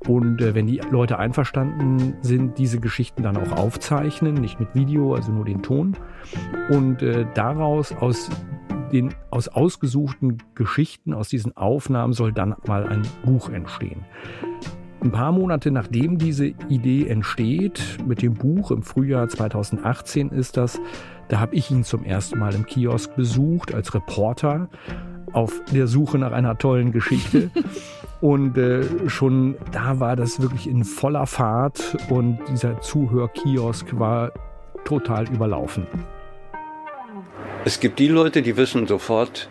Und 0.00 0.40
äh, 0.40 0.54
wenn 0.54 0.66
die 0.66 0.80
Leute 0.90 1.18
einverstanden 1.18 2.14
sind, 2.20 2.58
diese 2.58 2.80
Geschichten 2.80 3.22
dann 3.22 3.36
auch 3.36 3.52
aufzeichnen, 3.52 4.34
nicht 4.34 4.60
mit 4.60 4.74
Video, 4.74 5.14
also 5.14 5.32
nur 5.32 5.44
den 5.44 5.62
Ton. 5.62 5.96
Und 6.70 7.02
äh, 7.02 7.26
daraus 7.34 7.92
aus 7.92 8.30
den 8.92 9.14
aus 9.30 9.48
ausgesuchten 9.48 10.38
Geschichten, 10.54 11.12
aus 11.12 11.28
diesen 11.28 11.56
Aufnahmen 11.56 12.12
soll 12.12 12.32
dann 12.32 12.54
mal 12.66 12.86
ein 12.86 13.02
Buch 13.24 13.48
entstehen. 13.48 14.04
Ein 15.00 15.12
paar 15.12 15.32
Monate 15.32 15.70
nachdem 15.70 16.18
diese 16.18 16.46
Idee 16.46 17.06
entsteht, 17.06 17.98
mit 18.06 18.22
dem 18.22 18.34
Buch 18.34 18.70
im 18.70 18.82
Frühjahr 18.82 19.28
2018 19.28 20.30
ist 20.30 20.56
das, 20.56 20.80
da 21.28 21.40
habe 21.40 21.54
ich 21.54 21.70
ihn 21.70 21.84
zum 21.84 22.04
ersten 22.04 22.38
Mal 22.38 22.54
im 22.54 22.66
Kiosk 22.66 23.14
besucht 23.14 23.74
als 23.74 23.94
Reporter 23.94 24.68
auf 25.32 25.60
der 25.72 25.86
Suche 25.86 26.18
nach 26.18 26.32
einer 26.32 26.58
tollen 26.58 26.92
Geschichte. 26.92 27.50
Und 28.20 28.56
äh, 28.56 28.82
schon 29.08 29.56
da 29.72 30.00
war 30.00 30.16
das 30.16 30.40
wirklich 30.40 30.68
in 30.68 30.84
voller 30.84 31.26
Fahrt 31.26 31.98
und 32.08 32.38
dieser 32.50 32.80
Zuhörkiosk 32.80 33.98
war 33.98 34.32
total 34.86 35.28
überlaufen. 35.28 35.86
Es 37.66 37.78
gibt 37.78 37.98
die 37.98 38.08
Leute, 38.08 38.40
die 38.40 38.56
wissen 38.56 38.86
sofort, 38.86 39.50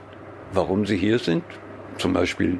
warum 0.51 0.87
sie 0.87 0.97
hier 0.97 1.19
sind. 1.19 1.43
Zum 1.99 2.13
Beispiel 2.13 2.59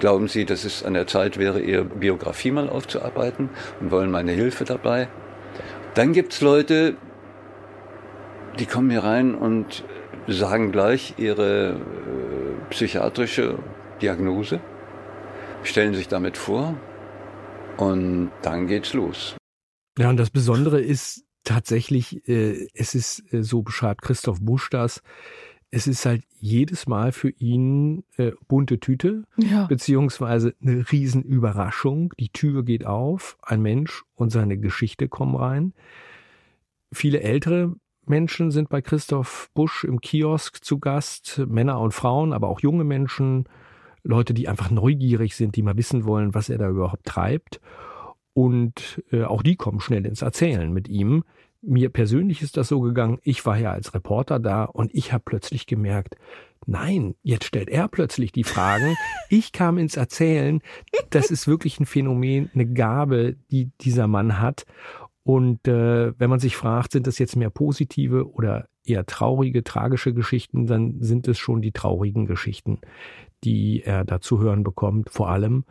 glauben 0.00 0.28
sie, 0.28 0.44
dass 0.44 0.64
es 0.64 0.82
an 0.84 0.94
der 0.94 1.06
Zeit 1.06 1.38
wäre, 1.38 1.60
ihre 1.60 1.84
Biografie 1.84 2.50
mal 2.50 2.68
aufzuarbeiten 2.68 3.50
und 3.80 3.90
wollen 3.90 4.10
meine 4.10 4.32
Hilfe 4.32 4.64
dabei. 4.64 5.08
Dann 5.94 6.12
gibt 6.12 6.32
es 6.32 6.40
Leute, 6.40 6.96
die 8.58 8.66
kommen 8.66 8.90
hier 8.90 9.04
rein 9.04 9.34
und 9.34 9.84
sagen 10.26 10.72
gleich 10.72 11.14
ihre 11.18 11.72
äh, 11.72 12.70
psychiatrische 12.70 13.58
Diagnose, 14.00 14.60
stellen 15.62 15.94
sich 15.94 16.08
damit 16.08 16.36
vor 16.36 16.76
und 17.76 18.30
dann 18.42 18.66
geht's 18.66 18.92
los. 18.92 19.36
Ja, 19.98 20.10
und 20.10 20.16
das 20.16 20.30
Besondere 20.30 20.80
ist, 20.80 21.24
tatsächlich, 21.44 22.26
äh, 22.28 22.68
es 22.74 22.94
ist, 22.94 23.22
äh, 23.32 23.42
so 23.42 23.62
beschreibt 23.62 24.02
Christoph 24.02 24.40
Busch 24.40 24.70
das, 24.70 25.02
es 25.70 25.86
ist 25.86 26.06
halt 26.06 26.22
jedes 26.30 26.86
Mal 26.86 27.10
für 27.10 27.30
ihn 27.30 28.04
äh, 28.16 28.32
bunte 28.46 28.78
Tüte, 28.78 29.24
ja. 29.36 29.66
beziehungsweise 29.66 30.54
eine 30.62 30.84
Riesenüberraschung. 30.90 32.12
Die 32.18 32.28
Tür 32.28 32.64
geht 32.64 32.86
auf, 32.86 33.36
ein 33.42 33.60
Mensch 33.60 34.04
und 34.14 34.30
seine 34.30 34.56
Geschichte 34.56 35.08
kommen 35.08 35.34
rein. 35.34 35.74
Viele 36.92 37.22
ältere 37.22 37.74
Menschen 38.06 38.50
sind 38.50 38.68
bei 38.68 38.82
Christoph 38.82 39.50
Busch 39.54 39.84
im 39.84 40.00
Kiosk 40.00 40.64
zu 40.64 40.78
Gast, 40.78 41.42
Männer 41.46 41.80
und 41.80 41.92
Frauen, 41.92 42.32
aber 42.32 42.48
auch 42.48 42.60
junge 42.60 42.84
Menschen, 42.84 43.46
Leute, 44.02 44.34
die 44.34 44.48
einfach 44.48 44.70
neugierig 44.70 45.34
sind, 45.34 45.56
die 45.56 45.62
mal 45.62 45.76
wissen 45.76 46.04
wollen, 46.04 46.34
was 46.34 46.48
er 46.48 46.58
da 46.58 46.68
überhaupt 46.68 47.04
treibt. 47.04 47.60
Und 48.34 49.02
äh, 49.10 49.24
auch 49.24 49.42
die 49.42 49.56
kommen 49.56 49.80
schnell 49.80 50.04
ins 50.04 50.22
Erzählen 50.22 50.72
mit 50.72 50.88
ihm. 50.88 51.24
Mir 51.62 51.88
persönlich 51.88 52.42
ist 52.42 52.58
das 52.58 52.68
so 52.68 52.80
gegangen, 52.80 53.18
ich 53.22 53.46
war 53.46 53.56
ja 53.56 53.72
als 53.72 53.94
Reporter 53.94 54.38
da 54.38 54.64
und 54.64 54.94
ich 54.94 55.12
habe 55.12 55.22
plötzlich 55.24 55.66
gemerkt, 55.66 56.16
nein, 56.66 57.14
jetzt 57.22 57.46
stellt 57.46 57.70
er 57.70 57.88
plötzlich 57.88 58.32
die 58.32 58.44
Fragen. 58.44 58.96
Ich 59.30 59.52
kam 59.52 59.78
ins 59.78 59.96
Erzählen. 59.96 60.60
Das 61.10 61.30
ist 61.30 61.48
wirklich 61.48 61.80
ein 61.80 61.86
Phänomen, 61.86 62.50
eine 62.54 62.66
Gabe, 62.66 63.36
die 63.50 63.70
dieser 63.80 64.06
Mann 64.06 64.38
hat. 64.38 64.64
Und 65.24 65.66
äh, 65.66 66.18
wenn 66.18 66.30
man 66.30 66.38
sich 66.38 66.54
fragt, 66.54 66.92
sind 66.92 67.06
das 67.06 67.18
jetzt 67.18 67.34
mehr 67.34 67.50
positive 67.50 68.30
oder 68.30 68.68
eher 68.84 69.06
traurige, 69.06 69.64
tragische 69.64 70.12
Geschichten, 70.12 70.66
dann 70.66 71.00
sind 71.00 71.26
es 71.26 71.38
schon 71.38 71.62
die 71.62 71.72
traurigen 71.72 72.26
Geschichten, 72.26 72.80
die 73.42 73.82
er 73.82 74.04
da 74.04 74.20
zu 74.20 74.40
hören 74.40 74.62
bekommt, 74.62 75.10
vor 75.10 75.30
allem 75.30 75.64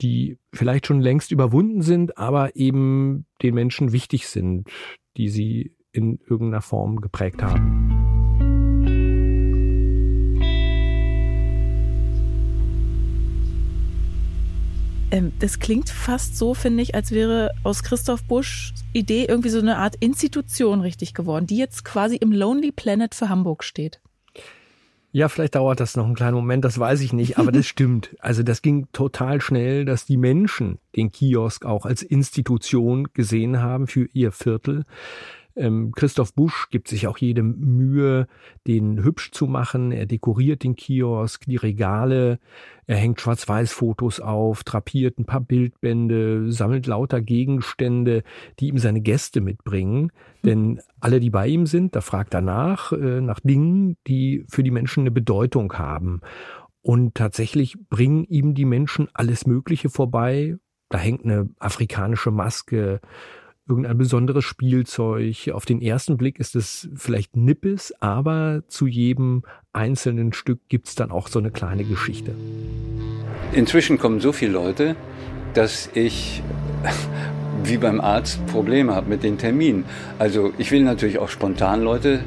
die 0.00 0.38
vielleicht 0.54 0.86
schon 0.86 1.00
längst 1.00 1.32
überwunden 1.32 1.82
sind, 1.82 2.16
aber 2.16 2.56
eben 2.56 3.26
den 3.42 3.54
Menschen 3.54 3.92
wichtig 3.92 4.26
sind, 4.26 4.68
die 5.16 5.28
sie 5.28 5.74
in 5.92 6.18
irgendeiner 6.26 6.62
Form 6.62 7.00
geprägt 7.00 7.42
haben. 7.42 8.01
Das 15.38 15.58
klingt 15.58 15.90
fast 15.90 16.38
so, 16.38 16.54
finde 16.54 16.82
ich, 16.82 16.94
als 16.94 17.10
wäre 17.10 17.50
aus 17.64 17.82
Christoph 17.82 18.24
Busch 18.24 18.72
Idee 18.94 19.26
irgendwie 19.28 19.50
so 19.50 19.58
eine 19.58 19.76
Art 19.76 19.96
Institution 19.96 20.80
richtig 20.80 21.12
geworden, 21.12 21.46
die 21.46 21.58
jetzt 21.58 21.84
quasi 21.84 22.16
im 22.16 22.32
Lonely 22.32 22.72
Planet 22.72 23.14
für 23.14 23.28
Hamburg 23.28 23.62
steht. 23.62 24.00
Ja, 25.14 25.28
vielleicht 25.28 25.54
dauert 25.56 25.78
das 25.78 25.94
noch 25.94 26.06
einen 26.06 26.14
kleinen 26.14 26.36
Moment, 26.36 26.64
das 26.64 26.78
weiß 26.78 27.02
ich 27.02 27.12
nicht, 27.12 27.36
aber 27.36 27.52
das 27.52 27.66
stimmt. 27.68 28.16
Also 28.20 28.42
das 28.42 28.62
ging 28.62 28.88
total 28.92 29.42
schnell, 29.42 29.84
dass 29.84 30.06
die 30.06 30.16
Menschen 30.16 30.78
den 30.96 31.12
Kiosk 31.12 31.66
auch 31.66 31.84
als 31.84 32.02
Institution 32.02 33.08
gesehen 33.12 33.60
haben 33.60 33.86
für 33.86 34.08
ihr 34.14 34.32
Viertel. 34.32 34.84
Ähm, 35.56 35.92
Christoph 35.92 36.34
Busch 36.34 36.68
gibt 36.70 36.88
sich 36.88 37.06
auch 37.06 37.18
jede 37.18 37.42
Mühe, 37.42 38.26
den 38.66 39.02
hübsch 39.02 39.32
zu 39.32 39.46
machen. 39.46 39.92
Er 39.92 40.06
dekoriert 40.06 40.62
den 40.62 40.76
Kiosk, 40.76 41.44
die 41.46 41.56
Regale, 41.56 42.38
er 42.86 42.96
hängt 42.96 43.20
Schwarz-Weiß-Fotos 43.20 44.20
auf, 44.20 44.64
drapiert 44.64 45.18
ein 45.18 45.24
paar 45.24 45.40
Bildbände, 45.40 46.50
sammelt 46.52 46.86
lauter 46.86 47.20
Gegenstände, 47.20 48.22
die 48.58 48.68
ihm 48.68 48.78
seine 48.78 49.00
Gäste 49.00 49.40
mitbringen. 49.40 50.10
Denn 50.44 50.80
alle, 51.00 51.20
die 51.20 51.30
bei 51.30 51.46
ihm 51.46 51.66
sind, 51.66 51.94
da 51.94 52.00
fragt 52.00 52.34
er 52.34 52.40
nach, 52.40 52.92
äh, 52.92 53.20
nach 53.20 53.40
Dingen, 53.40 53.96
die 54.06 54.44
für 54.48 54.62
die 54.62 54.70
Menschen 54.70 55.00
eine 55.02 55.12
Bedeutung 55.12 55.72
haben. 55.74 56.20
Und 56.82 57.14
tatsächlich 57.14 57.76
bringen 57.88 58.24
ihm 58.24 58.54
die 58.54 58.64
Menschen 58.64 59.08
alles 59.14 59.46
Mögliche 59.46 59.88
vorbei. 59.88 60.56
Da 60.88 60.98
hängt 60.98 61.24
eine 61.24 61.48
afrikanische 61.60 62.32
Maske, 62.32 63.00
irgendein 63.68 63.98
besonderes 63.98 64.44
Spielzeug. 64.44 65.50
Auf 65.52 65.64
den 65.64 65.80
ersten 65.80 66.16
Blick 66.16 66.38
ist 66.38 66.56
es 66.56 66.88
vielleicht 66.94 67.36
Nippes, 67.36 67.94
aber 68.00 68.62
zu 68.68 68.86
jedem 68.86 69.42
einzelnen 69.72 70.32
Stück 70.32 70.60
gibt's 70.68 70.94
dann 70.94 71.10
auch 71.10 71.28
so 71.28 71.38
eine 71.38 71.50
kleine 71.50 71.84
Geschichte. 71.84 72.34
Inzwischen 73.52 73.98
kommen 73.98 74.20
so 74.20 74.32
viele 74.32 74.52
Leute, 74.52 74.96
dass 75.54 75.90
ich 75.94 76.42
wie 77.64 77.76
beim 77.76 78.00
Arzt 78.00 78.44
Probleme 78.46 78.94
habe 78.94 79.08
mit 79.08 79.22
den 79.22 79.38
Terminen. 79.38 79.84
Also 80.18 80.52
ich 80.58 80.70
will 80.70 80.82
natürlich 80.82 81.18
auch 81.18 81.28
spontan 81.28 81.82
Leute 81.82 82.20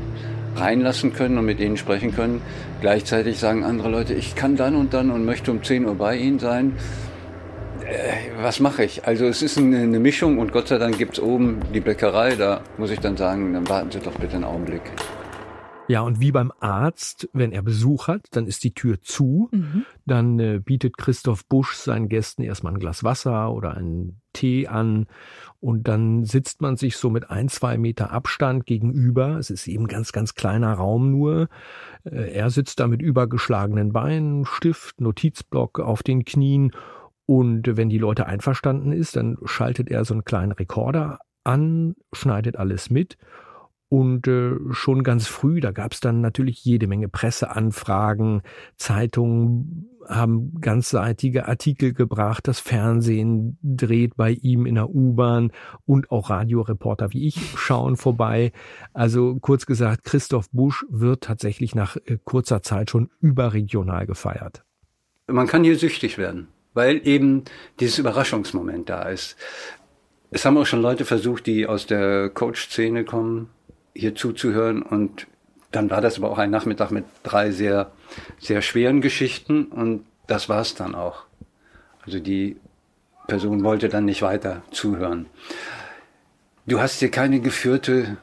reinlassen 0.55 1.13
können 1.13 1.37
und 1.37 1.45
mit 1.45 1.59
ihnen 1.59 1.77
sprechen 1.77 2.15
können. 2.15 2.41
Gleichzeitig 2.81 3.39
sagen 3.39 3.63
andere 3.63 3.89
Leute, 3.89 4.13
ich 4.13 4.35
kann 4.35 4.55
dann 4.55 4.75
und 4.75 4.93
dann 4.93 5.11
und 5.11 5.25
möchte 5.25 5.51
um 5.51 5.63
10 5.63 5.85
Uhr 5.85 5.95
bei 5.95 6.17
Ihnen 6.17 6.39
sein. 6.39 6.73
Äh, 7.83 8.31
was 8.41 8.59
mache 8.59 8.83
ich? 8.83 9.05
Also 9.05 9.25
es 9.25 9.41
ist 9.41 9.57
eine, 9.57 9.79
eine 9.79 9.99
Mischung 9.99 10.39
und 10.39 10.51
Gott 10.51 10.67
sei 10.67 10.77
Dank 10.77 10.97
gibt 10.97 11.17
es 11.17 11.23
oben 11.23 11.59
die 11.73 11.81
Bäckerei, 11.81 12.35
da 12.35 12.61
muss 12.77 12.91
ich 12.91 12.99
dann 12.99 13.17
sagen, 13.17 13.53
dann 13.53 13.67
warten 13.67 13.91
Sie 13.91 13.99
doch 13.99 14.13
bitte 14.13 14.35
einen 14.35 14.43
Augenblick. 14.43 14.81
Ja, 15.87 16.01
und 16.01 16.19
wie 16.19 16.31
beim 16.31 16.51
Arzt, 16.59 17.29
wenn 17.33 17.51
er 17.51 17.61
Besuch 17.61 18.07
hat, 18.07 18.27
dann 18.31 18.47
ist 18.47 18.63
die 18.63 18.73
Tür 18.73 19.01
zu. 19.01 19.49
Mhm. 19.51 19.85
Dann 20.05 20.39
äh, 20.39 20.59
bietet 20.63 20.97
Christoph 20.97 21.45
Busch 21.45 21.75
seinen 21.75 22.09
Gästen 22.09 22.41
erstmal 22.41 22.73
ein 22.73 22.79
Glas 22.79 23.03
Wasser 23.03 23.51
oder 23.51 23.75
einen 23.77 24.19
Tee 24.33 24.67
an. 24.67 25.05
Und 25.59 25.87
dann 25.87 26.25
sitzt 26.25 26.61
man 26.61 26.75
sich 26.75 26.97
so 26.97 27.09
mit 27.09 27.29
ein, 27.29 27.49
zwei 27.49 27.77
Meter 27.77 28.11
Abstand 28.11 28.65
gegenüber. 28.65 29.37
Es 29.37 29.51
ist 29.51 29.67
eben 29.67 29.87
ganz, 29.87 30.11
ganz 30.11 30.33
kleiner 30.33 30.73
Raum 30.73 31.11
nur. 31.11 31.49
Äh, 32.03 32.31
er 32.33 32.49
sitzt 32.49 32.79
da 32.79 32.87
mit 32.87 33.01
übergeschlagenen 33.01 33.93
Beinen, 33.93 34.45
Stift, 34.45 35.01
Notizblock 35.01 35.79
auf 35.79 36.01
den 36.01 36.25
Knien 36.25 36.71
und 37.25 37.77
wenn 37.77 37.89
die 37.89 37.97
Leute 37.97 38.27
einverstanden 38.27 38.91
ist, 38.91 39.15
dann 39.15 39.37
schaltet 39.45 39.89
er 39.89 40.05
so 40.05 40.13
einen 40.13 40.25
kleinen 40.25 40.51
Rekorder 40.51 41.19
an, 41.43 41.95
schneidet 42.13 42.57
alles 42.57 42.89
mit. 42.89 43.17
Und 43.87 44.27
äh, 44.27 44.55
schon 44.71 45.03
ganz 45.03 45.27
früh, 45.27 45.59
da 45.59 45.71
gab 45.71 45.93
es 45.93 45.99
dann 45.99 46.19
natürlich 46.19 46.65
jede 46.65 46.87
Menge 46.87 47.07
Presseanfragen, 47.07 48.41
Zeitungen 48.77 49.89
haben 50.07 50.59
ganzseitige 50.59 51.47
Artikel 51.47 51.93
gebracht, 51.93 52.47
das 52.47 52.59
Fernsehen 52.59 53.57
dreht 53.63 54.15
bei 54.15 54.31
ihm 54.31 54.65
in 54.65 54.75
der 54.75 54.89
U-Bahn 54.89 55.51
und 55.85 56.11
auch 56.11 56.29
Radioreporter 56.29 57.11
wie 57.13 57.27
ich 57.27 57.57
schauen 57.57 57.95
vorbei. 57.95 58.51
Also 58.93 59.37
kurz 59.39 59.65
gesagt, 59.65 60.03
Christoph 60.03 60.49
Busch 60.51 60.85
wird 60.89 61.23
tatsächlich 61.23 61.73
nach 61.73 61.95
äh, 62.05 62.17
kurzer 62.23 62.61
Zeit 62.61 62.91
schon 62.91 63.09
überregional 63.19 64.05
gefeiert. 64.05 64.63
Man 65.27 65.47
kann 65.47 65.63
hier 65.63 65.77
süchtig 65.77 66.17
werden 66.19 66.49
weil 66.75 67.07
eben 67.07 67.45
dieses 67.79 67.97
Überraschungsmoment 67.97 68.87
da 68.89 69.09
ist. 69.09 69.35
Es 70.29 70.45
haben 70.45 70.57
auch 70.57 70.65
schon 70.65 70.81
Leute 70.81 71.05
versucht, 71.05 71.47
die 71.47 71.65
aus 71.65 71.87
der 71.87 72.29
Coach-Szene 72.29 73.05
kommen, 73.05 73.49
hier 73.95 74.13
zuzuhören 74.13 74.83
und 74.83 75.25
dann 75.71 75.89
war 75.89 76.01
das 76.01 76.17
aber 76.17 76.29
auch 76.29 76.37
ein 76.37 76.51
Nachmittag 76.51 76.91
mit 76.91 77.05
drei 77.23 77.51
sehr, 77.51 77.91
sehr 78.39 78.61
schweren 78.61 79.01
Geschichten 79.01 79.65
und 79.65 80.05
das 80.27 80.47
war's 80.49 80.75
dann 80.75 80.93
auch. 80.95 81.23
Also 82.05 82.19
die 82.19 82.57
Person 83.27 83.63
wollte 83.63 83.89
dann 83.89 84.05
nicht 84.05 84.21
weiter 84.21 84.61
zuhören. 84.71 85.25
Du 86.65 86.79
hast 86.79 86.99
hier 86.99 87.09
keine 87.09 87.39
geführte 87.39 88.17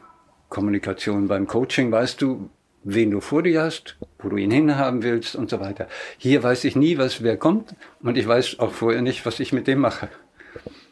Kommunikation 0.48 1.28
beim 1.28 1.46
Coaching, 1.46 1.90
weißt 1.90 2.20
du, 2.20 2.50
wen 2.84 3.10
du 3.10 3.20
vor 3.20 3.42
dir 3.42 3.62
hast, 3.62 3.96
wo 4.18 4.28
du 4.28 4.36
ihn 4.36 4.50
hinhaben 4.50 5.02
willst 5.02 5.36
und 5.36 5.50
so 5.50 5.60
weiter. 5.60 5.88
Hier 6.18 6.42
weiß 6.42 6.64
ich 6.64 6.76
nie, 6.76 6.98
was 6.98 7.22
wer 7.22 7.36
kommt 7.36 7.74
und 8.02 8.16
ich 8.16 8.26
weiß 8.26 8.58
auch 8.58 8.72
vorher 8.72 9.02
nicht, 9.02 9.24
was 9.26 9.40
ich 9.40 9.52
mit 9.52 9.66
dem 9.66 9.80
mache. 9.80 10.08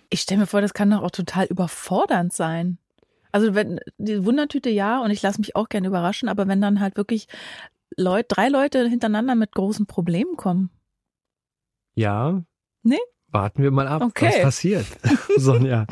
Ich 0.08 0.22
stelle 0.22 0.40
mir 0.40 0.46
vor, 0.46 0.60
das 0.60 0.74
kann 0.74 0.90
doch 0.90 1.02
auch 1.02 1.10
total 1.10 1.46
überfordernd 1.46 2.32
sein. 2.32 2.78
Also 3.32 3.54
wenn 3.54 3.80
die 3.98 4.24
Wundertüte 4.24 4.70
ja 4.70 5.00
und 5.00 5.10
ich 5.10 5.22
lasse 5.22 5.40
mich 5.40 5.54
auch 5.54 5.68
gerne 5.68 5.86
überraschen, 5.86 6.28
aber 6.28 6.48
wenn 6.48 6.60
dann 6.60 6.80
halt 6.80 6.96
wirklich 6.96 7.28
Leute, 7.96 8.28
drei 8.34 8.48
Leute 8.48 8.88
hintereinander 8.88 9.34
mit 9.34 9.52
großen 9.52 9.86
Problemen 9.86 10.36
kommen. 10.36 10.70
Ja. 11.94 12.42
Nee? 12.82 12.98
Warten 13.28 13.62
wir 13.62 13.70
mal 13.70 13.86
ab, 13.86 14.02
okay. 14.02 14.26
was 14.26 14.42
passiert, 14.42 14.86
Sonja. 15.36 15.86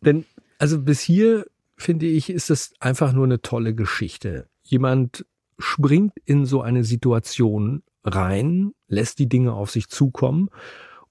Denn 0.00 0.26
also 0.58 0.80
bis 0.80 1.00
hier 1.00 1.46
finde 1.76 2.06
ich, 2.06 2.30
ist 2.30 2.50
das 2.50 2.72
einfach 2.78 3.12
nur 3.12 3.24
eine 3.24 3.42
tolle 3.42 3.74
Geschichte. 3.74 4.48
Jemand 4.72 5.26
springt 5.58 6.14
in 6.24 6.46
so 6.46 6.62
eine 6.62 6.82
Situation 6.82 7.82
rein, 8.04 8.72
lässt 8.88 9.18
die 9.18 9.28
Dinge 9.28 9.52
auf 9.52 9.70
sich 9.70 9.88
zukommen 9.88 10.48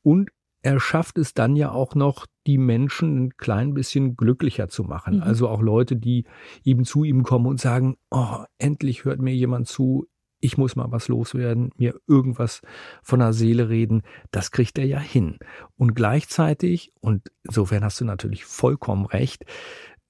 und 0.02 0.32
er 0.64 0.80
schafft 0.80 1.20
es 1.20 1.36
dann 1.36 1.56
ja 1.56 1.72
auch 1.72 1.94
noch, 1.94 2.26
die 2.48 2.58
Menschen 2.58 3.26
ein 3.26 3.38
klein 3.38 3.76
bisschen 3.76 4.16
glücklicher 4.18 4.68
zu 4.68 4.84
machen. 4.84 5.18
Mhm. 5.18 5.22
Also 5.24 5.48
auch 5.48 5.62
Leute, 5.62 5.96
die 5.96 6.26
eben 6.64 6.86
zu 6.86 7.04
ihm 7.04 7.22
kommen 7.22 7.46
und 7.46 7.62
sagen, 7.62 7.98
oh, 8.10 8.40
endlich 8.58 9.06
hört 9.06 9.22
mir 9.22 9.36
jemand 9.36 9.68
zu, 9.68 10.08
ich 10.40 10.58
muss 10.58 10.76
mal 10.76 10.92
was 10.92 11.08
loswerden, 11.08 11.70
mir 11.78 12.00
irgendwas 12.08 12.62
von 13.04 13.20
der 13.20 13.34
Seele 13.34 13.70
reden, 13.70 14.02
das 14.32 14.50
kriegt 14.50 14.80
er 14.80 14.86
ja 14.86 15.00
hin. 15.00 15.38
Und 15.78 15.94
gleichzeitig, 15.94 16.92
und 17.00 17.32
insofern 17.44 17.84
hast 17.84 18.02
du 18.02 18.06
natürlich 18.06 18.44
vollkommen 18.44 19.06
recht, 19.06 19.46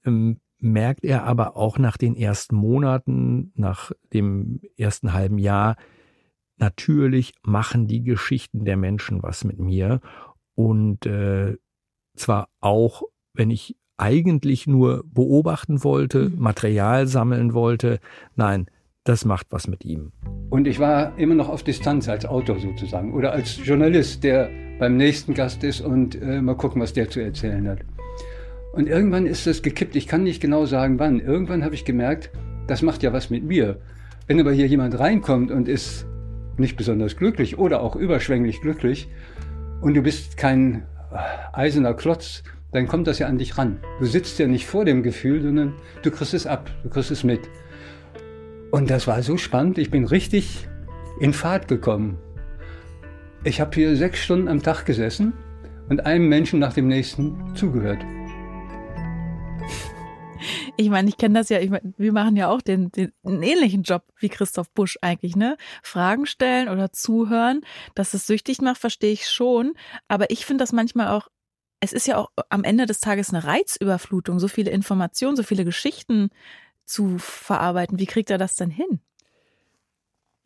ähm, 0.06 0.40
merkt 0.62 1.04
er 1.04 1.24
aber 1.24 1.56
auch 1.56 1.78
nach 1.78 1.96
den 1.96 2.16
ersten 2.16 2.56
Monaten, 2.56 3.52
nach 3.54 3.92
dem 4.12 4.60
ersten 4.76 5.12
halben 5.12 5.38
Jahr, 5.38 5.76
natürlich 6.56 7.34
machen 7.42 7.88
die 7.88 8.02
Geschichten 8.02 8.64
der 8.64 8.76
Menschen 8.76 9.22
was 9.22 9.44
mit 9.44 9.58
mir. 9.58 10.00
Und 10.54 11.06
äh, 11.06 11.56
zwar 12.16 12.48
auch, 12.60 13.02
wenn 13.34 13.50
ich 13.50 13.76
eigentlich 13.96 14.66
nur 14.66 15.04
beobachten 15.06 15.84
wollte, 15.84 16.28
mhm. 16.28 16.38
Material 16.38 17.06
sammeln 17.06 17.54
wollte, 17.54 18.00
nein, 18.36 18.66
das 19.04 19.24
macht 19.24 19.48
was 19.50 19.66
mit 19.66 19.84
ihm. 19.84 20.12
Und 20.50 20.66
ich 20.66 20.78
war 20.78 21.18
immer 21.18 21.34
noch 21.34 21.48
auf 21.48 21.62
Distanz 21.62 22.08
als 22.08 22.24
Autor 22.24 22.58
sozusagen 22.60 23.14
oder 23.14 23.32
als 23.32 23.64
Journalist, 23.64 24.22
der 24.22 24.50
beim 24.78 24.96
nächsten 24.96 25.34
Gast 25.34 25.64
ist 25.64 25.80
und 25.80 26.20
äh, 26.20 26.40
mal 26.40 26.56
gucken, 26.56 26.80
was 26.80 26.92
der 26.92 27.08
zu 27.08 27.20
erzählen 27.20 27.68
hat. 27.68 27.80
Und 28.72 28.88
irgendwann 28.88 29.26
ist 29.26 29.46
das 29.46 29.62
gekippt. 29.62 29.96
Ich 29.96 30.08
kann 30.08 30.22
nicht 30.22 30.40
genau 30.40 30.64
sagen, 30.64 30.98
wann. 30.98 31.20
Irgendwann 31.20 31.62
habe 31.62 31.74
ich 31.74 31.84
gemerkt, 31.84 32.30
das 32.66 32.82
macht 32.82 33.02
ja 33.02 33.12
was 33.12 33.30
mit 33.30 33.44
mir. 33.44 33.78
Wenn 34.26 34.40
aber 34.40 34.52
hier 34.52 34.66
jemand 34.66 34.98
reinkommt 34.98 35.50
und 35.50 35.68
ist 35.68 36.06
nicht 36.56 36.76
besonders 36.76 37.16
glücklich 37.16 37.58
oder 37.58 37.82
auch 37.82 37.96
überschwänglich 37.96 38.60
glücklich 38.60 39.08
und 39.80 39.94
du 39.94 40.02
bist 40.02 40.36
kein 40.36 40.86
eiserner 41.52 41.94
Klotz, 41.94 42.42
dann 42.72 42.86
kommt 42.86 43.06
das 43.06 43.18
ja 43.18 43.26
an 43.26 43.36
dich 43.36 43.58
ran. 43.58 43.78
Du 43.98 44.06
sitzt 44.06 44.38
ja 44.38 44.46
nicht 44.46 44.66
vor 44.66 44.84
dem 44.86 45.02
Gefühl, 45.02 45.42
sondern 45.42 45.74
du 46.02 46.10
kriegst 46.10 46.32
es 46.32 46.46
ab, 46.46 46.70
du 46.82 46.88
kriegst 46.88 47.10
es 47.10 47.24
mit. 47.24 47.40
Und 48.70 48.88
das 48.88 49.06
war 49.06 49.22
so 49.22 49.36
spannend. 49.36 49.76
Ich 49.76 49.90
bin 49.90 50.06
richtig 50.06 50.66
in 51.20 51.34
Fahrt 51.34 51.68
gekommen. 51.68 52.16
Ich 53.44 53.60
habe 53.60 53.74
hier 53.74 53.96
sechs 53.96 54.20
Stunden 54.20 54.48
am 54.48 54.62
Tag 54.62 54.86
gesessen 54.86 55.34
und 55.90 56.06
einem 56.06 56.28
Menschen 56.28 56.58
nach 56.58 56.72
dem 56.72 56.86
nächsten 56.86 57.54
zugehört. 57.54 57.98
Ich 60.76 60.90
meine, 60.90 61.08
ich 61.08 61.16
kenne 61.16 61.38
das 61.38 61.48
ja, 61.48 61.60
ich 61.60 61.70
mein, 61.70 61.94
wir 61.96 62.12
machen 62.12 62.36
ja 62.36 62.48
auch 62.48 62.62
den, 62.62 62.90
den 62.92 63.12
einen 63.24 63.42
ähnlichen 63.42 63.82
Job 63.82 64.04
wie 64.18 64.28
Christoph 64.28 64.70
Busch 64.70 64.98
eigentlich, 65.02 65.36
ne? 65.36 65.56
Fragen 65.82 66.26
stellen 66.26 66.68
oder 66.68 66.92
zuhören. 66.92 67.62
Dass 67.94 68.14
es 68.14 68.26
süchtig 68.26 68.60
macht, 68.60 68.78
verstehe 68.78 69.12
ich 69.12 69.28
schon. 69.28 69.74
Aber 70.08 70.30
ich 70.30 70.46
finde 70.46 70.62
das 70.62 70.72
manchmal 70.72 71.08
auch, 71.08 71.28
es 71.80 71.92
ist 71.92 72.06
ja 72.06 72.18
auch 72.18 72.30
am 72.48 72.64
Ende 72.64 72.86
des 72.86 73.00
Tages 73.00 73.30
eine 73.30 73.44
Reizüberflutung, 73.44 74.38
so 74.38 74.48
viele 74.48 74.70
Informationen, 74.70 75.36
so 75.36 75.42
viele 75.42 75.64
Geschichten, 75.64 76.30
zu 76.84 77.18
verarbeiten. 77.18 77.98
Wie 77.98 78.06
kriegt 78.06 78.30
er 78.30 78.38
das 78.38 78.56
denn 78.56 78.70
hin? 78.70 79.00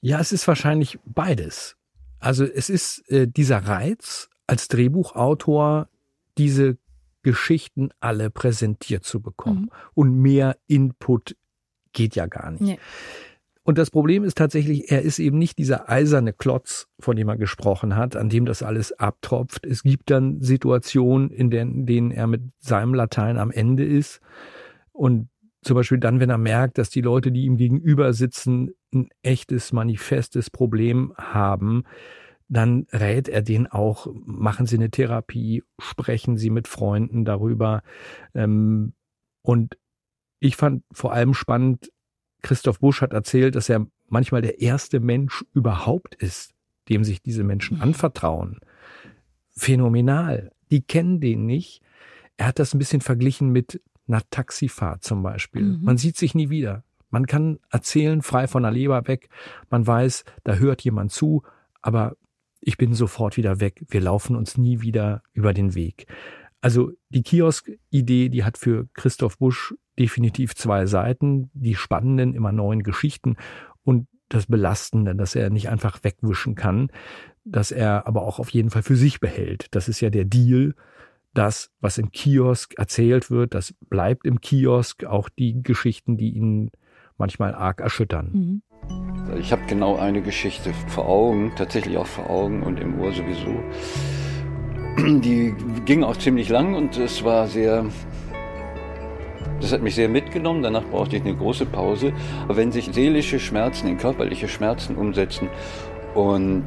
Ja, 0.01 0.21
es 0.21 0.33
ist 0.33 0.47
wahrscheinlich 0.47 0.99
beides. 1.05 1.77
Also 2.21 2.45
es 2.45 2.71
ist 2.71 3.09
äh, 3.11 3.27
dieser 3.27 3.59
Reiz, 3.59 4.29
als 4.47 4.69
Drehbuchautor 4.69 5.89
diese 6.39 6.79
Geschichten 7.27 7.89
alle 7.99 8.31
präsentiert 8.31 9.03
zu 9.03 9.21
bekommen. 9.21 9.63
Mhm. 9.63 9.71
Und 9.95 10.15
mehr 10.21 10.57
Input 10.69 11.35
geht 11.93 12.15
ja 12.15 12.27
gar 12.27 12.53
nicht. 12.53 12.61
Nee. 12.61 12.79
Und 13.65 13.79
das 13.79 13.91
Problem 13.91 14.23
ist 14.23 14.39
tatsächlich, 14.39 14.93
er 14.93 15.03
ist 15.03 15.19
eben 15.19 15.39
nicht 15.39 15.59
dieser 15.59 15.91
eiserne 15.91 16.33
Klotz, 16.33 16.87
von 17.01 17.17
dem 17.17 17.29
er 17.29 17.37
gesprochen 17.37 17.97
hat, 17.97 18.15
an 18.15 18.29
dem 18.29 18.47
das 18.47 18.63
alles 18.63 18.93
abtropft. 18.93 19.67
Es 19.67 19.83
gibt 19.83 20.09
dann 20.11 20.41
Situationen, 20.41 21.31
in 21.31 21.51
denen 21.51 22.13
er 22.13 22.29
mit 22.29 22.43
seinem 22.61 22.95
Latein 22.95 23.39
am 23.39 23.51
Ende 23.51 23.85
ist. 23.85 24.21
Und 24.93 25.29
zum 25.63 25.75
Beispiel 25.75 25.99
dann, 25.99 26.21
wenn 26.21 26.31
er 26.31 26.39
merkt, 26.39 26.79
dass 26.79 26.91
die 26.91 27.01
Leute, 27.01 27.33
die 27.33 27.45
ihm 27.45 27.57
gegenüber 27.57 28.13
sitzen, 28.13 28.71
ein 28.95 29.09
echtes, 29.23 29.73
manifestes 29.73 30.49
Problem 30.49 31.13
haben, 31.17 31.83
dann 32.49 32.87
rät 32.93 33.29
er 33.29 33.43
denen 33.43 33.67
auch, 33.67 34.07
machen 34.25 34.67
Sie 34.67 34.77
eine 34.77 34.91
Therapie, 34.91 35.65
sprechen 35.79 36.37
Sie 36.37 36.51
mit 36.51 36.69
Freunden 36.69 37.25
darüber. 37.25 37.83
Ähm, 38.35 38.93
und 39.43 39.77
ich 40.39 40.57
fand 40.57 40.85
vor 40.93 41.13
allem 41.13 41.35
spannend, 41.35 41.91
Christoph 42.43 42.81
Busch 42.81 43.01
hat 43.01 43.13
erzählt, 43.13 43.57
dass 43.57 43.69
er 43.69 43.87
manchmal 44.09 44.43
der 44.43 44.61
erste 44.61 45.01
Mensch 45.01 45.45
überhaupt 45.53 46.15
ist, 46.15 46.53
dem 46.89 47.03
sich 47.03 47.23
diese 47.23 47.43
Menschen 47.43 47.79
mhm. 47.79 47.83
anvertrauen. 47.83 48.61
Phänomenal. 49.51 50.53
Die 50.71 50.83
kennen 50.83 51.21
den 51.21 51.47
nicht. 51.47 51.83
Er 52.37 52.47
hat 52.47 52.59
das 52.59 52.75
ein 52.75 52.79
bisschen 52.79 53.01
verglichen 53.01 53.51
mit 53.51 53.81
einer 54.07 54.23
Taxifahrt 54.31 55.03
zum 55.03 55.23
Beispiel. 55.23 55.63
Mhm. 55.63 55.85
Man 55.85 55.99
sieht 55.99 56.17
sich 56.17 56.35
nie 56.35 56.51
wieder. 56.51 56.85
Man 57.11 57.27
kann 57.27 57.59
erzählen, 57.71 58.23
frei 58.23 58.47
von 58.47 58.63
der 58.63 58.73
Leber 58.73 59.09
weg. 59.09 59.29
Man 59.71 59.87
weiß, 59.87 60.25
da 60.45 60.55
hört 60.57 60.83
jemand 60.83 61.13
zu, 61.13 61.43
aber 61.81 62.17
ich 62.67 62.77
bin 62.77 62.95
sofort 62.95 63.37
wieder 63.37 63.61
weg. 63.61 63.85
Wir 63.89 64.01
laufen 64.01 64.35
uns 64.35 64.59
nie 64.59 64.81
wieder 64.81 65.23
über 65.33 65.55
den 65.55 65.77
Weg. 65.77 66.09
Also 66.61 66.91
die 67.11 67.23
Kiosk-Idee, 67.23 68.29
die 68.29 68.43
hat 68.43 68.59
für 68.59 68.89
Christoph 68.93 69.39
Busch 69.39 69.75
definitiv 69.97 70.57
zwei 70.57 70.87
Seiten. 70.87 71.49
Die 71.55 71.77
spannenden, 71.77 72.35
immer 72.35 72.51
neuen 72.51 72.83
Geschichten 72.83 73.37
und 73.85 74.09
das 74.29 74.47
Belastende, 74.47 75.15
dass 75.15 75.37
er 75.37 75.49
nicht 75.49 75.69
einfach 75.69 76.03
wegwischen 76.03 76.57
kann, 76.57 76.91
dass 77.45 77.71
er 77.71 78.09
aber 78.09 78.23
auch 78.23 78.41
auf 78.41 78.51
jeden 78.51 78.71
Fall 78.71 78.83
für 78.83 78.97
sich 78.97 79.21
behält. 79.21 79.69
Das 79.71 79.89
ist 79.89 80.01
ja 80.01 80.11
der 80.11 80.25
Deal 80.25 80.75
das, 81.35 81.71
was 81.81 81.99
im 81.99 82.11
Kiosk 82.11 82.75
erzählt 82.79 83.31
wird, 83.31 83.55
das 83.55 83.75
bleibt 83.89 84.27
im 84.27 84.41
Kiosk, 84.41 85.05
auch 85.05 85.29
die 85.29 85.63
Geschichten, 85.63 86.17
die 86.17 86.31
ihn 86.31 86.73
manchmal 87.17 87.55
arg 87.55 87.81
erschüttern. 87.81 88.31
Mhm. 88.33 88.63
Ich 89.39 89.53
habe 89.53 89.63
genau 89.67 89.97
eine 89.97 90.23
Geschichte 90.23 90.73
vor 90.89 91.09
Augen, 91.09 91.53
tatsächlich 91.57 91.97
auch 91.99 92.07
vor 92.07 92.31
Augen 92.31 92.63
und 92.63 92.79
im 92.81 93.01
Ohr 93.01 93.13
sowieso. 93.13 93.61
Die 95.21 95.55
ging 95.85 96.05
auch 96.05 96.17
ziemlich 96.17 96.49
lang 96.49 96.75
und 96.75 96.97
es 96.97 97.25
war 97.25 97.49
sehr, 97.49 97.85
das 99.61 99.73
hat 99.73 99.83
mich 99.83 99.95
sehr 99.95 100.09
mitgenommen. 100.09 100.63
Danach 100.63 100.85
brauchte 100.85 101.17
ich 101.17 101.23
eine 101.23 101.35
große 101.35 101.67
Pause. 101.67 102.13
Aber 102.45 102.57
wenn 102.57 102.73
sich 102.73 102.91
seelische 102.93 103.39
Schmerzen 103.41 103.89
in 103.89 103.99
körperliche 103.99 104.49
Schmerzen 104.49 104.97
umsetzen 104.97 105.49
und 106.15 106.65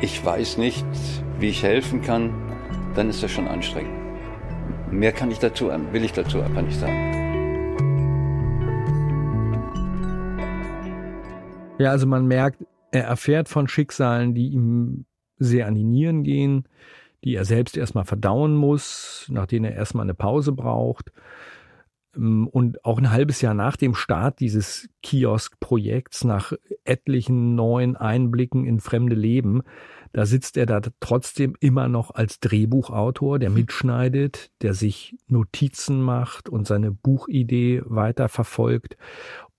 ich 0.00 0.24
weiß 0.24 0.56
nicht, 0.56 0.86
wie 1.38 1.50
ich 1.50 1.62
helfen 1.62 2.02
kann, 2.02 2.32
dann 2.94 3.10
ist 3.10 3.22
das 3.22 3.30
schon 3.30 3.46
anstrengend. 3.46 3.92
Mehr 4.90 5.12
kann 5.12 5.30
ich 5.30 5.38
dazu, 5.38 5.70
will 5.92 6.04
ich 6.04 6.12
dazu 6.12 6.40
einfach 6.40 6.62
nicht 6.62 6.80
sagen. 6.80 7.29
Ja, 11.80 11.92
also 11.92 12.06
man 12.06 12.26
merkt, 12.26 12.62
er 12.90 13.04
erfährt 13.04 13.48
von 13.48 13.66
Schicksalen, 13.66 14.34
die 14.34 14.48
ihm 14.48 15.06
sehr 15.38 15.66
an 15.66 15.74
die 15.74 15.84
Nieren 15.84 16.24
gehen, 16.24 16.68
die 17.24 17.34
er 17.34 17.46
selbst 17.46 17.74
erstmal 17.74 18.04
verdauen 18.04 18.54
muss, 18.54 19.26
nach 19.30 19.46
denen 19.46 19.64
er 19.64 19.76
erstmal 19.76 20.04
eine 20.04 20.12
Pause 20.12 20.52
braucht. 20.52 21.10
Ähm, 22.14 22.48
und 22.48 22.84
auch 22.84 22.98
ein 22.98 23.10
halbes 23.10 23.40
Jahr 23.40 23.54
nach 23.54 23.78
dem 23.78 23.94
Start 23.94 24.40
dieses 24.40 24.90
Kiosk-Projekts, 25.02 26.24
nach 26.24 26.52
etlichen 26.84 27.54
neuen 27.54 27.96
Einblicken 27.96 28.66
in 28.66 28.80
fremde 28.80 29.16
Leben, 29.16 29.62
da 30.12 30.26
sitzt 30.26 30.58
er 30.58 30.66
da 30.66 30.82
trotzdem 31.00 31.56
immer 31.60 31.88
noch 31.88 32.10
als 32.10 32.40
Drehbuchautor, 32.40 33.38
der 33.38 33.48
mitschneidet, 33.48 34.50
der 34.60 34.74
sich 34.74 35.16
Notizen 35.28 36.02
macht 36.02 36.50
und 36.50 36.66
seine 36.66 36.90
Buchidee 36.90 37.80
weiter 37.86 38.28
verfolgt. 38.28 38.98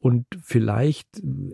Und 0.01 0.25
vielleicht 0.41 1.07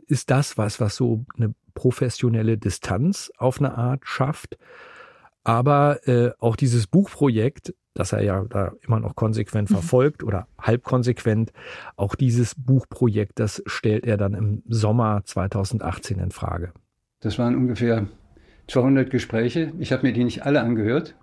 ist 0.08 0.32
das 0.32 0.58
was, 0.58 0.80
was 0.80 0.96
so 0.96 1.26
eine 1.36 1.54
professionelle 1.74 2.58
Distanz 2.58 3.32
auf 3.38 3.60
eine 3.60 3.78
Art 3.78 4.02
schafft. 4.06 4.58
Aber 5.44 6.08
äh, 6.08 6.32
auch 6.40 6.56
dieses 6.56 6.88
Buchprojekt, 6.88 7.76
das 7.94 8.14
er 8.14 8.24
ja 8.24 8.46
da 8.50 8.72
immer 8.82 9.00
noch 9.00 9.16
konsequent 9.16 9.70
mhm. 9.70 9.76
verfolgt 9.76 10.24
oder 10.24 10.48
halb 10.58 10.84
konsequent, 10.84 11.52
auch 11.98 12.16
dieses 12.16 12.56
Buchprojekt, 12.56 13.40
das 13.40 13.62
stellt 13.66 14.06
er 14.06 14.18
dann 14.18 14.34
im 14.34 14.64
Sommer 14.68 15.22
2018 15.26 16.20
in 16.20 16.32
Frage. 16.32 16.72
Das 17.20 17.38
waren 17.38 17.56
ungefähr 17.56 18.08
200 18.68 19.10
Gespräche. 19.10 19.74
Ich 19.78 19.92
habe 19.92 20.08
mir 20.08 20.14
die 20.14 20.24
nicht 20.24 20.46
alle 20.46 20.62
angehört, 20.62 21.16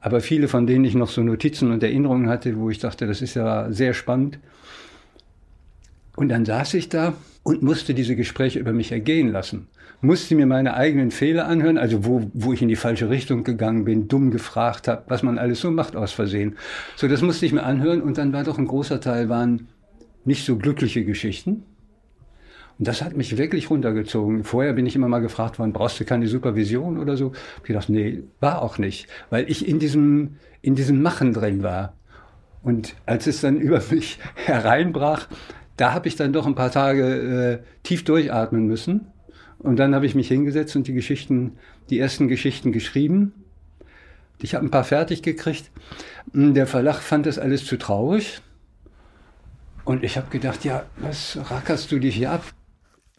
aber 0.00 0.20
viele 0.20 0.46
von 0.46 0.66
denen 0.66 0.84
ich 0.84 0.94
noch 0.94 1.08
so 1.08 1.22
Notizen 1.22 1.72
und 1.72 1.82
Erinnerungen 1.82 2.28
hatte, 2.28 2.56
wo 2.56 2.70
ich 2.70 2.78
dachte, 2.78 3.06
das 3.06 3.20
ist 3.20 3.34
ja 3.34 3.72
sehr 3.72 3.94
spannend. 3.94 4.38
Und 6.16 6.28
dann 6.28 6.44
saß 6.44 6.74
ich 6.74 6.88
da 6.88 7.14
und 7.42 7.62
musste 7.62 7.94
diese 7.94 8.16
Gespräche 8.16 8.58
über 8.58 8.72
mich 8.72 8.92
ergehen 8.92 9.28
lassen 9.28 9.68
musste 10.02 10.34
mir 10.34 10.46
meine 10.46 10.74
eigenen 10.74 11.10
Fehler 11.10 11.46
anhören, 11.46 11.78
also 11.78 12.04
wo, 12.04 12.28
wo 12.34 12.52
ich 12.52 12.60
in 12.60 12.68
die 12.68 12.76
falsche 12.76 13.08
Richtung 13.08 13.44
gegangen 13.44 13.84
bin, 13.84 14.08
dumm 14.08 14.30
gefragt 14.30 14.88
habe, 14.88 15.04
was 15.06 15.22
man 15.22 15.38
alles 15.38 15.60
so 15.60 15.70
macht 15.70 15.96
aus 15.96 16.12
Versehen. 16.12 16.56
So, 16.96 17.08
das 17.08 17.22
musste 17.22 17.46
ich 17.46 17.52
mir 17.52 17.62
anhören 17.62 18.02
und 18.02 18.18
dann 18.18 18.32
war 18.32 18.42
doch 18.44 18.58
ein 18.58 18.66
großer 18.66 19.00
Teil 19.00 19.28
waren 19.28 19.68
nicht 20.24 20.44
so 20.44 20.56
glückliche 20.56 21.04
Geschichten. 21.04 21.64
Und 22.78 22.88
das 22.88 23.02
hat 23.02 23.16
mich 23.16 23.36
wirklich 23.38 23.70
runtergezogen. 23.70 24.44
Vorher 24.44 24.72
bin 24.72 24.86
ich 24.86 24.96
immer 24.96 25.08
mal 25.08 25.20
gefragt 25.20 25.58
worden, 25.58 25.72
brauchst 25.72 26.00
du 26.00 26.04
keine 26.04 26.26
Supervision 26.26 26.98
oder 26.98 27.16
so? 27.16 27.32
Ich 27.58 27.68
gedacht, 27.68 27.88
nee, 27.88 28.24
war 28.40 28.60
auch 28.62 28.78
nicht, 28.78 29.06
weil 29.30 29.48
ich 29.48 29.68
in 29.68 29.78
diesem, 29.78 30.36
in 30.62 30.74
diesem 30.74 31.00
Machen 31.00 31.32
drin 31.32 31.62
war. 31.62 31.94
Und 32.62 32.96
als 33.06 33.28
es 33.28 33.40
dann 33.40 33.56
über 33.60 33.80
mich 33.90 34.18
hereinbrach, 34.34 35.28
da 35.76 35.92
habe 35.92 36.08
ich 36.08 36.16
dann 36.16 36.32
doch 36.32 36.46
ein 36.46 36.54
paar 36.54 36.70
Tage 36.70 37.62
äh, 37.62 37.82
tief 37.82 38.04
durchatmen 38.04 38.66
müssen 38.66 39.06
und 39.58 39.76
dann 39.76 39.94
habe 39.94 40.06
ich 40.06 40.14
mich 40.14 40.28
hingesetzt 40.28 40.76
und 40.76 40.86
die 40.86 40.92
Geschichten, 40.92 41.56
die 41.90 41.98
ersten 41.98 42.28
Geschichten 42.28 42.72
geschrieben. 42.72 43.32
Ich 44.40 44.54
habe 44.54 44.66
ein 44.66 44.70
paar 44.70 44.84
fertig 44.84 45.22
gekriegt. 45.22 45.70
Der 46.32 46.66
Verlag 46.66 47.00
fand 47.00 47.26
das 47.26 47.38
alles 47.38 47.64
zu 47.64 47.78
traurig. 47.78 48.40
Und 49.84 50.02
ich 50.02 50.16
habe 50.16 50.28
gedacht, 50.30 50.64
ja, 50.64 50.84
was 50.96 51.38
rackerst 51.50 51.90
du 51.92 52.00
dich 52.00 52.16
hier 52.16 52.32
ab? 52.32 52.44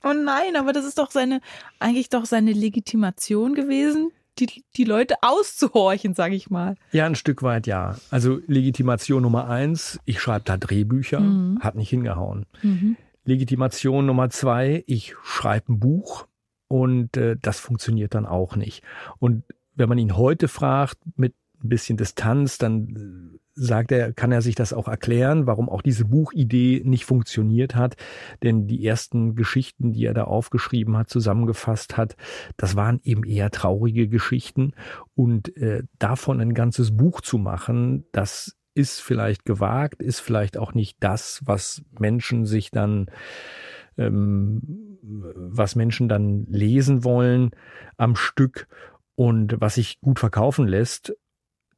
Oh 0.03 0.13
nein, 0.13 0.57
aber 0.57 0.73
das 0.73 0.85
ist 0.85 0.97
doch 0.97 1.11
seine, 1.11 1.39
eigentlich 1.79 2.09
doch 2.09 2.25
seine 2.25 2.51
Legitimation 2.51 3.55
gewesen, 3.55 4.11
die, 4.39 4.63
die 4.75 4.83
Leute 4.83 5.15
auszuhorchen, 5.21 6.13
sage 6.15 6.35
ich 6.35 6.49
mal. 6.49 6.75
Ja, 6.91 7.05
ein 7.05 7.15
Stück 7.15 7.43
weit 7.43 7.67
ja. 7.67 7.97
Also 8.09 8.39
Legitimation 8.47 9.21
Nummer 9.21 9.49
eins, 9.49 9.99
ich 10.05 10.19
schreibe 10.19 10.45
da 10.45 10.57
Drehbücher, 10.57 11.19
mhm. 11.19 11.59
hat 11.61 11.75
nicht 11.75 11.89
hingehauen. 11.89 12.45
Mhm. 12.61 12.97
Legitimation 13.25 14.05
Nummer 14.05 14.29
zwei, 14.29 14.83
ich 14.87 15.15
schreibe 15.23 15.73
ein 15.73 15.79
Buch, 15.79 16.27
und 16.73 17.17
äh, 17.17 17.37
das 17.39 17.59
funktioniert 17.59 18.15
dann 18.15 18.25
auch 18.25 18.55
nicht. 18.55 18.81
Und 19.19 19.43
wenn 19.75 19.89
man 19.89 19.99
ihn 19.99 20.17
heute 20.17 20.47
fragt, 20.47 20.97
mit 21.15 21.35
ein 21.63 21.69
bisschen 21.69 21.97
Distanz, 21.97 22.57
dann 22.57 23.35
äh, 23.35 23.39
sagt 23.55 23.91
er, 23.91 24.13
kann 24.13 24.31
er 24.31 24.41
sich 24.41 24.55
das 24.55 24.73
auch 24.73 24.87
erklären, 24.87 25.47
warum 25.47 25.69
auch 25.69 25.81
diese 25.81 26.05
Buchidee 26.05 26.81
nicht 26.85 27.05
funktioniert 27.05 27.75
hat. 27.75 27.95
Denn 28.41 28.67
die 28.67 28.85
ersten 28.85 29.35
Geschichten, 29.35 29.93
die 29.93 30.05
er 30.05 30.13
da 30.13 30.25
aufgeschrieben 30.25 30.97
hat, 30.97 31.09
zusammengefasst 31.09 31.97
hat, 31.97 32.15
das 32.57 32.75
waren 32.75 32.99
eben 33.03 33.23
eher 33.23 33.51
traurige 33.51 34.07
Geschichten. 34.07 34.73
Und 35.15 35.55
äh, 35.57 35.83
davon 35.99 36.41
ein 36.41 36.53
ganzes 36.53 36.95
Buch 36.95 37.21
zu 37.21 37.37
machen, 37.37 38.05
das 38.11 38.57
ist 38.75 39.01
vielleicht 39.01 39.45
gewagt, 39.45 40.01
ist 40.01 40.19
vielleicht 40.19 40.57
auch 40.57 40.73
nicht 40.73 40.97
das, 40.99 41.41
was 41.45 41.83
Menschen 41.99 42.45
sich 42.45 42.71
dann 42.71 43.07
ähm, 43.97 44.97
was 45.03 45.75
Menschen 45.75 46.07
dann 46.07 46.45
lesen 46.49 47.03
wollen 47.03 47.51
am 47.97 48.15
Stück 48.15 48.67
und 49.15 49.59
was 49.59 49.75
sich 49.75 49.99
gut 50.01 50.19
verkaufen 50.19 50.67
lässt. 50.67 51.15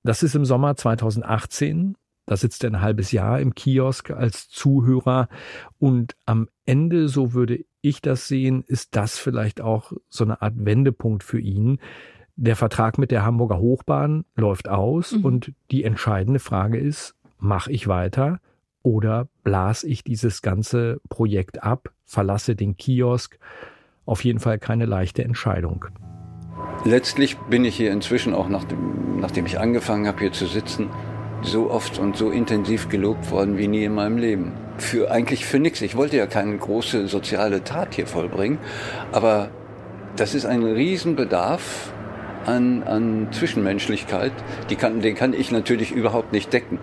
Das 0.05 0.21
ist 0.21 0.35
im 0.35 0.45
Sommer 0.45 0.75
2018. 0.75 1.95
Da 2.27 2.37
sitzt 2.37 2.63
er 2.63 2.69
ein 2.69 2.81
halbes 2.81 3.11
Jahr 3.11 3.39
im 3.39 3.55
Kiosk 3.55 4.11
als 4.11 4.47
Zuhörer 4.49 5.29
und 5.79 6.15
am 6.25 6.47
Ende, 6.65 7.07
so 7.07 7.33
würde 7.33 7.65
ich 7.81 8.01
das 8.01 8.27
sehen, 8.27 8.63
ist 8.67 8.95
das 8.95 9.17
vielleicht 9.17 9.61
auch 9.61 9.93
so 10.09 10.23
eine 10.23 10.41
Art 10.43 10.53
Wendepunkt 10.57 11.23
für 11.23 11.39
ihn. 11.39 11.79
Der 12.35 12.55
Vertrag 12.55 12.99
mit 12.99 13.09
der 13.09 13.25
Hamburger 13.25 13.57
Hochbahn 13.57 14.25
läuft 14.35 14.67
aus 14.69 15.13
mhm. 15.13 15.25
und 15.25 15.53
die 15.71 15.83
entscheidende 15.83 16.39
Frage 16.39 16.77
ist, 16.77 17.15
mache 17.39 17.71
ich 17.71 17.87
weiter 17.87 18.39
oder 18.83 19.27
blas 19.43 19.83
ich 19.83 20.03
dieses 20.03 20.43
ganze 20.43 20.99
Projekt 21.09 21.63
ab, 21.63 21.91
verlasse 22.05 22.55
den 22.55 22.77
Kiosk? 22.77 23.39
Auf 24.05 24.23
jeden 24.23 24.39
Fall 24.39 24.59
keine 24.59 24.85
leichte 24.85 25.23
Entscheidung. 25.23 25.85
Letztlich 26.87 27.37
bin 27.49 27.65
ich 27.65 27.75
hier 27.75 27.91
inzwischen 27.91 28.35
auch, 28.35 28.47
nachdem, 28.47 29.19
nachdem 29.19 29.47
ich 29.47 29.59
angefangen 29.59 30.05
habe, 30.07 30.19
hier 30.19 30.31
zu 30.31 30.45
sitzen, 30.45 30.91
so 31.41 31.71
oft 31.71 31.97
und 31.97 32.15
so 32.15 32.29
intensiv 32.29 32.89
gelobt 32.89 33.31
worden 33.31 33.57
wie 33.57 33.67
nie 33.67 33.85
in 33.85 33.95
meinem 33.95 34.19
Leben. 34.19 34.51
Für 34.77 35.09
eigentlich 35.09 35.47
für 35.47 35.57
nichts. 35.57 35.81
Ich 35.81 35.95
wollte 35.95 36.17
ja 36.17 36.27
keine 36.27 36.55
große 36.55 37.07
soziale 37.07 37.63
Tat 37.63 37.95
hier 37.95 38.05
vollbringen, 38.05 38.59
aber 39.11 39.49
das 40.15 40.35
ist 40.35 40.45
ein 40.45 40.61
Riesenbedarf 40.63 41.91
an, 42.45 42.83
an 42.83 43.29
Zwischenmenschlichkeit. 43.31 44.33
Die 44.69 44.75
kann, 44.75 45.01
den 45.01 45.15
kann 45.15 45.33
ich 45.33 45.51
natürlich 45.51 45.91
überhaupt 45.91 46.33
nicht 46.33 46.53
decken. 46.53 46.77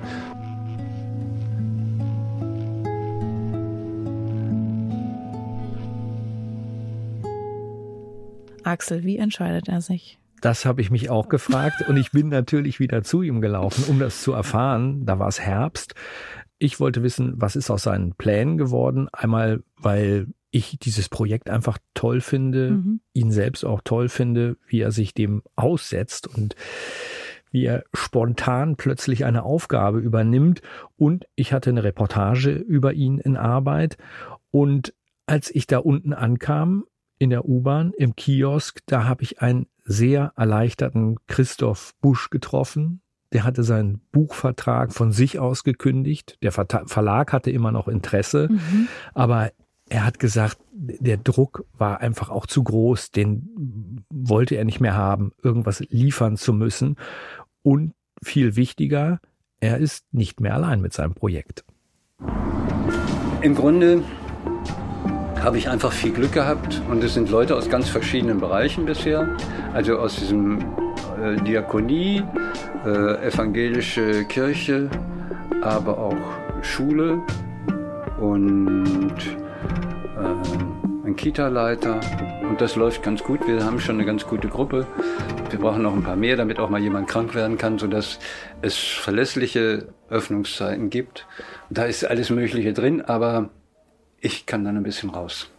Axel, 8.72 9.04
wie 9.04 9.18
entscheidet 9.18 9.68
er 9.68 9.82
sich? 9.82 10.18
Das 10.40 10.64
habe 10.64 10.80
ich 10.80 10.90
mich 10.90 11.10
auch 11.10 11.28
gefragt 11.28 11.84
und 11.88 11.98
ich 11.98 12.10
bin 12.10 12.28
natürlich 12.28 12.80
wieder 12.80 13.02
zu 13.02 13.22
ihm 13.22 13.40
gelaufen, 13.42 13.84
um 13.88 13.98
das 13.98 14.22
zu 14.22 14.32
erfahren. 14.32 15.04
Da 15.04 15.18
war 15.18 15.28
es 15.28 15.38
Herbst. 15.38 15.94
Ich 16.58 16.80
wollte 16.80 17.02
wissen, 17.02 17.34
was 17.36 17.54
ist 17.54 17.70
aus 17.70 17.82
seinen 17.82 18.14
Plänen 18.14 18.56
geworden. 18.56 19.08
Einmal, 19.12 19.62
weil 19.76 20.28
ich 20.50 20.78
dieses 20.80 21.10
Projekt 21.10 21.50
einfach 21.50 21.78
toll 21.92 22.20
finde, 22.20 22.72
mhm. 22.72 23.00
ihn 23.12 23.30
selbst 23.30 23.64
auch 23.64 23.82
toll 23.84 24.08
finde, 24.08 24.56
wie 24.66 24.80
er 24.80 24.90
sich 24.90 25.12
dem 25.12 25.42
aussetzt 25.54 26.26
und 26.26 26.56
wie 27.50 27.66
er 27.66 27.84
spontan 27.92 28.76
plötzlich 28.76 29.26
eine 29.26 29.42
Aufgabe 29.42 29.98
übernimmt. 29.98 30.62
Und 30.96 31.26
ich 31.36 31.52
hatte 31.52 31.70
eine 31.70 31.84
Reportage 31.84 32.52
über 32.52 32.94
ihn 32.94 33.18
in 33.18 33.36
Arbeit. 33.36 33.98
Und 34.50 34.94
als 35.26 35.54
ich 35.54 35.66
da 35.66 35.78
unten 35.78 36.14
ankam, 36.14 36.84
in 37.22 37.30
der 37.30 37.48
U-Bahn, 37.48 37.92
im 37.96 38.16
Kiosk, 38.16 38.80
da 38.86 39.04
habe 39.04 39.22
ich 39.22 39.40
einen 39.40 39.66
sehr 39.84 40.32
erleichterten 40.34 41.18
Christoph 41.28 41.94
Busch 42.00 42.30
getroffen. 42.30 43.00
Der 43.32 43.44
hatte 43.44 43.62
seinen 43.62 44.00
Buchvertrag 44.10 44.92
von 44.92 45.12
sich 45.12 45.38
aus 45.38 45.62
gekündigt. 45.62 46.36
Der 46.42 46.50
Verlag 46.50 47.32
hatte 47.32 47.52
immer 47.52 47.70
noch 47.70 47.86
Interesse, 47.86 48.48
mhm. 48.50 48.88
aber 49.14 49.52
er 49.88 50.04
hat 50.04 50.18
gesagt, 50.18 50.58
der 50.72 51.16
Druck 51.16 51.64
war 51.78 52.00
einfach 52.00 52.28
auch 52.28 52.46
zu 52.46 52.64
groß, 52.64 53.12
den 53.12 54.04
wollte 54.10 54.56
er 54.56 54.64
nicht 54.64 54.80
mehr 54.80 54.96
haben, 54.96 55.30
irgendwas 55.44 55.78
liefern 55.90 56.36
zu 56.36 56.52
müssen. 56.52 56.96
Und 57.62 57.94
viel 58.20 58.56
wichtiger, 58.56 59.20
er 59.60 59.78
ist 59.78 60.06
nicht 60.10 60.40
mehr 60.40 60.54
allein 60.54 60.80
mit 60.80 60.92
seinem 60.92 61.14
Projekt. 61.14 61.64
Im 63.42 63.54
Grunde 63.54 64.02
habe 65.42 65.58
ich 65.58 65.68
einfach 65.68 65.92
viel 65.92 66.12
Glück 66.12 66.32
gehabt 66.32 66.80
und 66.88 67.02
es 67.02 67.14
sind 67.14 67.28
Leute 67.28 67.56
aus 67.56 67.68
ganz 67.68 67.88
verschiedenen 67.88 68.38
Bereichen 68.38 68.84
bisher. 68.84 69.36
Also 69.74 69.98
aus 69.98 70.16
diesem 70.16 70.60
äh, 71.20 71.36
Diakonie, 71.42 72.22
äh, 72.84 73.26
evangelische 73.26 74.24
Kirche, 74.24 74.88
aber 75.60 75.98
auch 75.98 76.62
Schule 76.62 77.20
und 78.20 79.16
äh, 80.16 81.06
ein 81.06 81.16
Kita-Leiter. 81.16 82.00
Und 82.48 82.60
das 82.60 82.76
läuft 82.76 83.02
ganz 83.02 83.24
gut. 83.24 83.46
Wir 83.46 83.64
haben 83.64 83.80
schon 83.80 83.96
eine 83.96 84.04
ganz 84.04 84.24
gute 84.24 84.46
Gruppe. 84.46 84.86
Wir 85.50 85.58
brauchen 85.58 85.82
noch 85.82 85.92
ein 85.92 86.04
paar 86.04 86.16
mehr, 86.16 86.36
damit 86.36 86.60
auch 86.60 86.70
mal 86.70 86.80
jemand 86.80 87.08
krank 87.08 87.34
werden 87.34 87.58
kann, 87.58 87.78
sodass 87.78 88.20
es 88.60 88.76
verlässliche 88.76 89.88
Öffnungszeiten 90.08 90.88
gibt. 90.88 91.26
da 91.68 91.84
ist 91.84 92.04
alles 92.04 92.30
Mögliche 92.30 92.72
drin, 92.72 93.00
aber 93.00 93.50
ich 94.22 94.46
kann 94.46 94.64
dann 94.64 94.76
ein 94.76 94.82
bisschen 94.82 95.10
raus. 95.10 95.50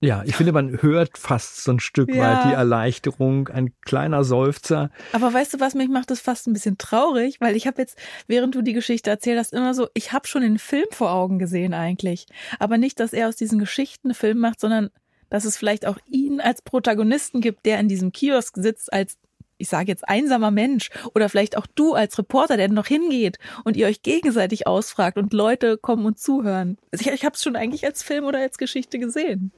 Ja, 0.00 0.22
ich 0.26 0.36
finde, 0.36 0.52
man 0.52 0.82
hört 0.82 1.16
fast 1.16 1.64
so 1.64 1.72
ein 1.72 1.80
Stück 1.80 2.14
ja. 2.14 2.22
weit 2.22 2.44
die 2.44 2.54
Erleichterung, 2.54 3.48
ein 3.48 3.72
kleiner 3.80 4.22
Seufzer. 4.22 4.90
Aber 5.12 5.32
weißt 5.32 5.54
du 5.54 5.60
was, 5.60 5.74
mich 5.74 5.88
macht 5.88 6.10
das 6.10 6.20
fast 6.20 6.46
ein 6.46 6.52
bisschen 6.52 6.76
traurig, 6.76 7.40
weil 7.40 7.56
ich 7.56 7.66
habe 7.66 7.80
jetzt, 7.80 7.98
während 8.26 8.54
du 8.54 8.60
die 8.60 8.74
Geschichte 8.74 9.08
erzählt 9.08 9.38
hast, 9.38 9.54
immer 9.54 9.72
so, 9.72 9.88
ich 9.94 10.12
habe 10.12 10.26
schon 10.26 10.42
den 10.42 10.58
Film 10.58 10.86
vor 10.90 11.10
Augen 11.10 11.38
gesehen 11.38 11.72
eigentlich. 11.72 12.26
Aber 12.58 12.76
nicht, 12.76 13.00
dass 13.00 13.14
er 13.14 13.28
aus 13.28 13.36
diesen 13.36 13.58
Geschichten 13.58 14.08
einen 14.08 14.14
Film 14.14 14.38
macht, 14.38 14.60
sondern 14.60 14.90
dass 15.30 15.46
es 15.46 15.56
vielleicht 15.56 15.86
auch 15.86 15.96
ihn 16.06 16.40
als 16.40 16.60
Protagonisten 16.60 17.40
gibt, 17.40 17.64
der 17.64 17.80
in 17.80 17.88
diesem 17.88 18.12
Kiosk 18.12 18.56
sitzt 18.58 18.92
als 18.92 19.16
ich 19.58 19.68
sage 19.68 19.88
jetzt 19.88 20.08
einsamer 20.08 20.50
Mensch 20.50 20.90
oder 21.14 21.28
vielleicht 21.28 21.56
auch 21.56 21.66
du 21.74 21.94
als 21.94 22.18
Reporter, 22.18 22.56
der 22.56 22.68
noch 22.68 22.86
hingeht 22.86 23.38
und 23.64 23.76
ihr 23.76 23.86
euch 23.86 24.02
gegenseitig 24.02 24.66
ausfragt 24.66 25.18
und 25.18 25.32
Leute 25.32 25.76
kommen 25.76 26.06
und 26.06 26.18
zuhören. 26.18 26.76
Also 26.92 27.08
ich, 27.08 27.14
ich 27.14 27.24
habe 27.24 27.34
es 27.34 27.42
schon 27.42 27.56
eigentlich 27.56 27.84
als 27.84 28.02
Film 28.02 28.24
oder 28.24 28.40
als 28.40 28.58
Geschichte 28.58 28.98
gesehen. 28.98 29.52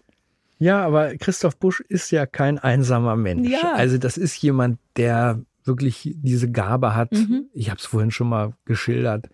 Ja, 0.59 0.85
aber 0.85 1.17
Christoph 1.17 1.57
Busch 1.57 1.81
ist 1.81 2.11
ja 2.11 2.27
kein 2.27 2.59
einsamer 2.59 3.17
Mensch. 3.17 3.49
Ja. 3.49 3.73
Also 3.73 3.99
das 3.99 4.17
ist 4.17 4.41
jemand, 4.41 4.79
der 4.97 5.41
wirklich 5.65 6.15
diese 6.17 6.51
Gabe 6.51 6.95
hat, 6.95 7.13
mhm. 7.13 7.47
ich 7.53 7.71
habe 7.71 7.79
es 7.79 7.87
vorhin 7.87 8.11
schon 8.11 8.29
mal 8.29 8.55
geschildert, 8.65 9.29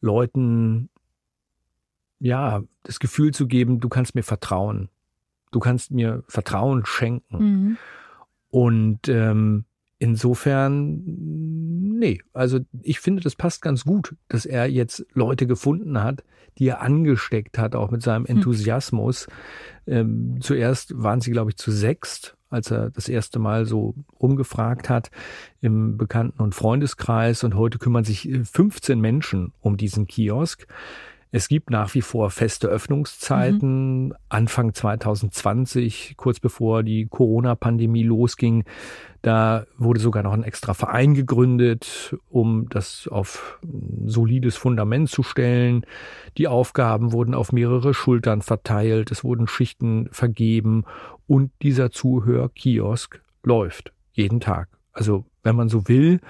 Leuten 0.00 0.90
ja 2.18 2.62
das 2.82 3.00
Gefühl 3.00 3.32
zu 3.32 3.46
geben, 3.46 3.80
du 3.80 3.88
kannst 3.88 4.14
mir 4.14 4.22
vertrauen. 4.22 4.88
Du 5.50 5.58
kannst 5.58 5.90
mir 5.90 6.22
Vertrauen 6.28 6.86
schenken. 6.86 7.38
Mhm. 7.38 7.76
Und 8.50 9.08
ähm, 9.08 9.64
insofern, 10.00 11.02
nee, 11.04 12.20
also 12.32 12.58
ich 12.82 12.98
finde, 12.98 13.22
das 13.22 13.36
passt 13.36 13.62
ganz 13.62 13.84
gut, 13.84 14.16
dass 14.26 14.46
er 14.46 14.68
jetzt 14.68 15.06
Leute 15.12 15.46
gefunden 15.46 16.02
hat, 16.02 16.24
die 16.58 16.66
er 16.66 16.80
angesteckt 16.80 17.58
hat, 17.58 17.76
auch 17.76 17.92
mit 17.92 18.02
seinem 18.02 18.26
hm. 18.26 18.36
Enthusiasmus. 18.36 19.28
Mhm. 19.86 19.92
Ähm, 19.92 20.38
zuerst 20.40 21.00
waren 21.00 21.20
sie, 21.20 21.30
glaube 21.30 21.50
ich, 21.50 21.56
zu 21.56 21.70
sechst 21.70 22.36
als 22.50 22.70
er 22.70 22.90
das 22.90 23.08
erste 23.08 23.38
Mal 23.38 23.64
so 23.64 23.94
rumgefragt 24.20 24.88
hat 24.90 25.10
im 25.60 25.96
Bekannten- 25.96 26.42
und 26.42 26.54
Freundeskreis. 26.54 27.44
Und 27.44 27.54
heute 27.54 27.78
kümmern 27.78 28.04
sich 28.04 28.28
15 28.42 28.98
äh, 28.98 29.00
Menschen 29.00 29.52
um 29.60 29.76
diesen 29.76 30.06
Kiosk. 30.06 30.66
Es 31.32 31.48
gibt 31.48 31.70
nach 31.70 31.94
wie 31.94 32.00
vor 32.02 32.30
feste 32.30 32.66
Öffnungszeiten. 32.66 34.06
Mhm. 34.06 34.14
Anfang 34.28 34.74
2020, 34.74 36.14
kurz 36.16 36.40
bevor 36.40 36.82
die 36.82 37.06
Corona-Pandemie 37.06 38.02
losging, 38.02 38.64
da 39.22 39.66
wurde 39.76 40.00
sogar 40.00 40.22
noch 40.22 40.32
ein 40.32 40.42
extra 40.42 40.74
Verein 40.74 41.14
gegründet, 41.14 42.16
um 42.30 42.68
das 42.68 43.06
auf 43.06 43.60
ein 43.62 44.08
solides 44.08 44.56
Fundament 44.56 45.10
zu 45.10 45.22
stellen. 45.22 45.84
Die 46.36 46.48
Aufgaben 46.48 47.12
wurden 47.12 47.34
auf 47.34 47.52
mehrere 47.52 47.94
Schultern 47.94 48.42
verteilt. 48.42 49.10
Es 49.10 49.22
wurden 49.22 49.46
Schichten 49.46 50.08
vergeben 50.10 50.84
und 51.26 51.52
dieser 51.62 51.90
Zuhörkiosk 51.90 53.20
läuft 53.44 53.92
jeden 54.12 54.40
Tag. 54.40 54.68
Also, 54.92 55.24
wenn 55.42 55.54
man 55.54 55.68
so 55.68 55.86
will, 55.86 56.20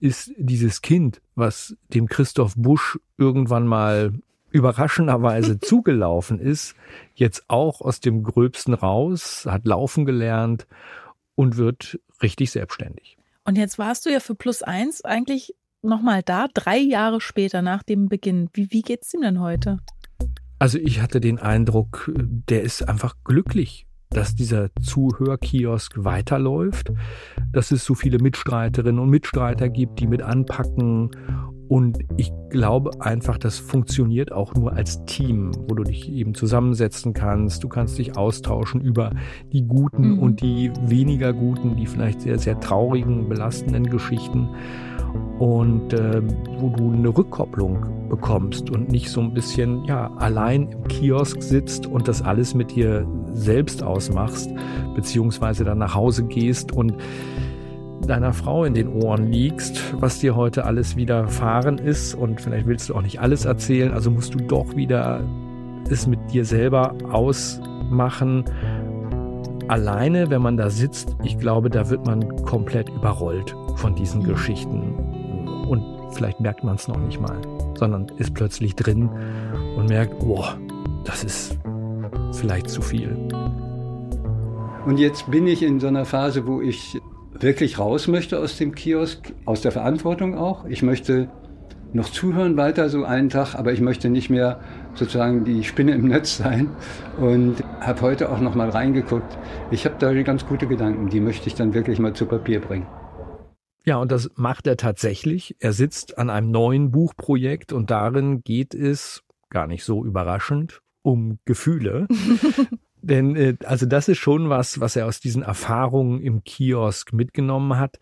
ist 0.00 0.32
dieses 0.36 0.82
Kind, 0.82 1.22
was 1.36 1.76
dem 1.94 2.08
Christoph 2.08 2.54
Busch 2.56 2.98
irgendwann 3.18 3.68
mal 3.68 4.12
überraschenderweise 4.52 5.58
zugelaufen 5.60 6.38
ist, 6.38 6.74
jetzt 7.14 7.44
auch 7.48 7.80
aus 7.80 8.00
dem 8.00 8.22
Gröbsten 8.22 8.74
raus, 8.74 9.46
hat 9.48 9.66
laufen 9.66 10.04
gelernt 10.04 10.66
und 11.34 11.56
wird 11.56 11.98
richtig 12.22 12.50
selbstständig. 12.50 13.16
Und 13.44 13.58
jetzt 13.58 13.78
warst 13.78 14.06
du 14.06 14.10
ja 14.10 14.20
für 14.20 14.34
Plus 14.34 14.62
Eins 14.62 15.04
eigentlich 15.04 15.54
nochmal 15.82 16.22
da, 16.22 16.46
drei 16.52 16.78
Jahre 16.78 17.20
später 17.20 17.60
nach 17.60 17.82
dem 17.82 18.08
Beginn. 18.08 18.48
Wie, 18.52 18.70
wie 18.70 18.82
geht's 18.82 19.12
ihm 19.14 19.22
denn 19.22 19.40
heute? 19.40 19.78
Also 20.60 20.78
ich 20.78 21.00
hatte 21.00 21.20
den 21.20 21.40
Eindruck, 21.40 22.12
der 22.14 22.62
ist 22.62 22.88
einfach 22.88 23.16
glücklich 23.24 23.86
dass 24.12 24.34
dieser 24.34 24.68
Zuhörkiosk 24.80 26.04
weiterläuft, 26.04 26.92
dass 27.52 27.70
es 27.70 27.84
so 27.84 27.94
viele 27.94 28.18
Mitstreiterinnen 28.18 29.00
und 29.00 29.08
Mitstreiter 29.08 29.68
gibt, 29.68 30.00
die 30.00 30.06
mit 30.06 30.22
anpacken. 30.22 31.10
Und 31.72 32.00
ich 32.18 32.30
glaube 32.50 32.90
einfach, 33.00 33.38
das 33.38 33.58
funktioniert 33.58 34.30
auch 34.30 34.54
nur 34.54 34.74
als 34.74 35.06
Team, 35.06 35.52
wo 35.66 35.74
du 35.74 35.84
dich 35.84 36.12
eben 36.12 36.34
zusammensetzen 36.34 37.14
kannst. 37.14 37.64
Du 37.64 37.68
kannst 37.68 37.96
dich 37.96 38.14
austauschen 38.14 38.82
über 38.82 39.12
die 39.54 39.62
guten 39.62 40.16
mhm. 40.16 40.18
und 40.18 40.42
die 40.42 40.70
weniger 40.82 41.32
guten, 41.32 41.76
die 41.76 41.86
vielleicht 41.86 42.20
sehr, 42.20 42.38
sehr 42.38 42.60
traurigen, 42.60 43.26
belastenden 43.26 43.88
Geschichten 43.88 44.50
und 45.38 45.94
äh, 45.94 46.20
wo 46.58 46.68
du 46.68 46.92
eine 46.92 47.08
Rückkopplung 47.08 48.08
bekommst 48.10 48.68
und 48.68 48.92
nicht 48.92 49.08
so 49.08 49.22
ein 49.22 49.32
bisschen 49.32 49.82
ja 49.86 50.12
allein 50.18 50.68
im 50.72 50.84
Kiosk 50.88 51.42
sitzt 51.42 51.86
und 51.86 52.06
das 52.06 52.20
alles 52.20 52.54
mit 52.54 52.76
dir 52.76 53.06
selbst 53.32 53.82
ausmachst, 53.82 54.50
beziehungsweise 54.94 55.64
dann 55.64 55.78
nach 55.78 55.94
Hause 55.94 56.24
gehst 56.24 56.70
und 56.72 56.92
deiner 58.06 58.32
Frau 58.32 58.64
in 58.64 58.74
den 58.74 58.88
Ohren 58.88 59.26
liegst, 59.26 59.94
was 60.00 60.18
dir 60.18 60.34
heute 60.34 60.64
alles 60.64 60.96
widerfahren 60.96 61.78
ist 61.78 62.14
und 62.14 62.40
vielleicht 62.40 62.66
willst 62.66 62.88
du 62.88 62.94
auch 62.94 63.02
nicht 63.02 63.20
alles 63.20 63.44
erzählen, 63.44 63.92
also 63.92 64.10
musst 64.10 64.34
du 64.34 64.38
doch 64.38 64.76
wieder 64.76 65.22
es 65.90 66.06
mit 66.06 66.32
dir 66.32 66.44
selber 66.44 66.94
ausmachen. 67.10 68.44
Alleine, 69.68 70.30
wenn 70.30 70.42
man 70.42 70.56
da 70.56 70.70
sitzt, 70.70 71.16
ich 71.22 71.38
glaube, 71.38 71.70
da 71.70 71.88
wird 71.90 72.06
man 72.06 72.44
komplett 72.44 72.88
überrollt 72.88 73.54
von 73.76 73.94
diesen 73.94 74.22
Geschichten. 74.22 74.94
Und 75.68 75.84
vielleicht 76.12 76.40
merkt 76.40 76.64
man 76.64 76.76
es 76.76 76.88
noch 76.88 76.98
nicht 76.98 77.20
mal, 77.20 77.40
sondern 77.78 78.06
ist 78.18 78.34
plötzlich 78.34 78.74
drin 78.74 79.08
und 79.76 79.88
merkt, 79.88 80.18
boah, 80.18 80.58
das 81.04 81.24
ist 81.24 81.58
vielleicht 82.32 82.68
zu 82.68 82.82
viel. 82.82 83.16
Und 84.84 84.98
jetzt 84.98 85.30
bin 85.30 85.46
ich 85.46 85.62
in 85.62 85.78
so 85.78 85.86
einer 85.86 86.04
Phase, 86.04 86.46
wo 86.46 86.60
ich 86.60 87.00
wirklich 87.42 87.78
raus 87.78 88.08
möchte 88.08 88.38
aus 88.38 88.56
dem 88.56 88.74
Kiosk, 88.74 89.32
aus 89.44 89.60
der 89.62 89.72
Verantwortung 89.72 90.36
auch. 90.36 90.64
Ich 90.66 90.82
möchte 90.82 91.28
noch 91.92 92.08
zuhören 92.08 92.56
weiter 92.56 92.88
so 92.88 93.04
einen 93.04 93.28
Tag, 93.28 93.54
aber 93.54 93.72
ich 93.72 93.80
möchte 93.80 94.08
nicht 94.08 94.30
mehr 94.30 94.60
sozusagen 94.94 95.44
die 95.44 95.64
Spinne 95.64 95.92
im 95.92 96.08
Netz 96.08 96.38
sein 96.38 96.70
und 97.18 97.62
habe 97.80 98.00
heute 98.00 98.30
auch 98.30 98.40
noch 98.40 98.54
mal 98.54 98.70
reingeguckt. 98.70 99.38
Ich 99.70 99.84
habe 99.84 99.96
da 99.98 100.12
ganz 100.22 100.46
gute 100.46 100.66
Gedanken, 100.66 101.10
die 101.10 101.20
möchte 101.20 101.48
ich 101.48 101.54
dann 101.54 101.74
wirklich 101.74 101.98
mal 101.98 102.14
zu 102.14 102.26
Papier 102.26 102.60
bringen. 102.60 102.86
Ja, 103.84 103.96
und 103.96 104.12
das 104.12 104.30
macht 104.36 104.66
er 104.66 104.76
tatsächlich. 104.76 105.56
Er 105.58 105.72
sitzt 105.72 106.16
an 106.16 106.30
einem 106.30 106.50
neuen 106.50 106.92
Buchprojekt 106.92 107.72
und 107.72 107.90
darin 107.90 108.42
geht 108.42 108.74
es, 108.74 109.22
gar 109.50 109.66
nicht 109.66 109.84
so 109.84 110.04
überraschend, 110.04 110.80
um 111.02 111.38
Gefühle. 111.44 112.06
Denn 113.02 113.36
äh, 113.36 113.56
also 113.64 113.86
das 113.86 114.08
ist 114.08 114.18
schon 114.18 114.48
was, 114.48 114.80
was 114.80 114.96
er 114.96 115.06
aus 115.06 115.20
diesen 115.20 115.42
Erfahrungen 115.42 116.20
im 116.20 116.44
Kiosk 116.44 117.12
mitgenommen 117.12 117.78
hat. 117.78 117.98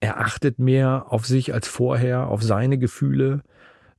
Er 0.00 0.20
achtet 0.20 0.58
mehr 0.58 1.06
auf 1.08 1.24
sich 1.26 1.54
als 1.54 1.68
vorher, 1.68 2.28
auf 2.28 2.42
seine 2.42 2.78
Gefühle, 2.78 3.42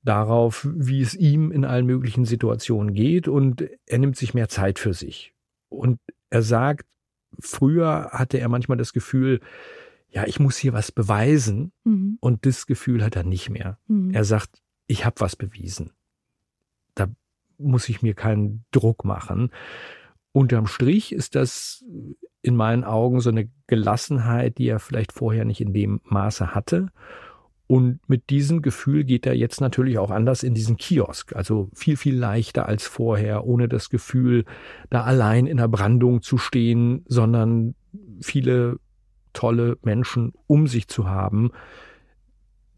darauf, 0.04 0.68
wie 0.72 1.02
es 1.02 1.16
ihm 1.16 1.52
in 1.52 1.66
allen 1.66 1.88
möglichen 1.88 2.26
Situationen 2.26 2.94
geht 2.94 3.28
und 3.28 3.66
er 3.88 3.98
nimmt 3.98 4.18
sich 4.18 4.36
mehr 4.36 4.50
Zeit 4.50 4.78
für 4.78 4.94
sich. 4.94 5.34
Und 5.70 6.00
er 6.30 6.44
sagt, 6.44 6.86
früher 7.40 8.10
hatte 8.12 8.40
er 8.40 8.50
manchmal 8.50 8.78
das 8.78 8.94
Gefühl, 8.94 9.40
ja, 10.10 10.26
ich 10.26 10.40
muss 10.40 10.58
hier 10.58 10.74
was 10.74 10.92
beweisen. 10.92 11.72
Mhm. 11.84 12.18
Und 12.22 12.46
das 12.46 12.68
Gefühl 12.68 13.04
hat 13.04 13.16
er 13.16 13.24
nicht 13.24 13.50
mehr. 13.50 13.78
Mhm. 13.88 14.12
Er 14.12 14.24
sagt, 14.24 14.62
ich 14.88 15.06
habe 15.06 15.20
was 15.20 15.36
bewiesen. 15.36 15.92
Da 16.94 17.08
muss 17.58 17.90
ich 17.90 18.02
mir 18.02 18.14
keinen 18.14 18.64
Druck 18.72 19.04
machen. 19.04 19.50
Unterm 20.36 20.68
Strich 20.68 21.14
ist 21.14 21.36
das 21.36 21.86
in 22.42 22.58
meinen 22.58 22.84
Augen 22.84 23.22
so 23.22 23.30
eine 23.30 23.50
Gelassenheit, 23.68 24.58
die 24.58 24.68
er 24.68 24.80
vielleicht 24.80 25.14
vorher 25.14 25.46
nicht 25.46 25.62
in 25.62 25.72
dem 25.72 26.02
Maße 26.04 26.54
hatte. 26.54 26.90
Und 27.68 28.02
mit 28.10 28.30
diesem 28.30 28.62
Gefühl 28.62 29.06
geht 29.06 29.26
er 29.26 29.34
jetzt 29.34 29.62
natürlich 29.62 29.98
auch 29.98 30.12
anders 30.12 30.44
in 30.44 30.54
diesen 30.54 30.76
Kiosk. 30.76 31.34
Also 31.38 31.70
viel, 31.74 31.96
viel 31.96 32.18
leichter 32.18 32.66
als 32.66 32.86
vorher, 32.86 33.46
ohne 33.46 33.70
das 33.70 33.90
Gefühl, 33.90 34.44
da 34.90 35.06
allein 35.06 35.48
in 35.48 35.56
der 35.56 35.70
Brandung 35.70 36.22
zu 36.22 36.38
stehen, 36.38 37.06
sondern 37.08 37.74
viele 38.20 38.82
tolle 39.32 39.78
Menschen 39.84 40.34
um 40.48 40.68
sich 40.68 40.90
zu 40.90 41.08
haben, 41.08 41.52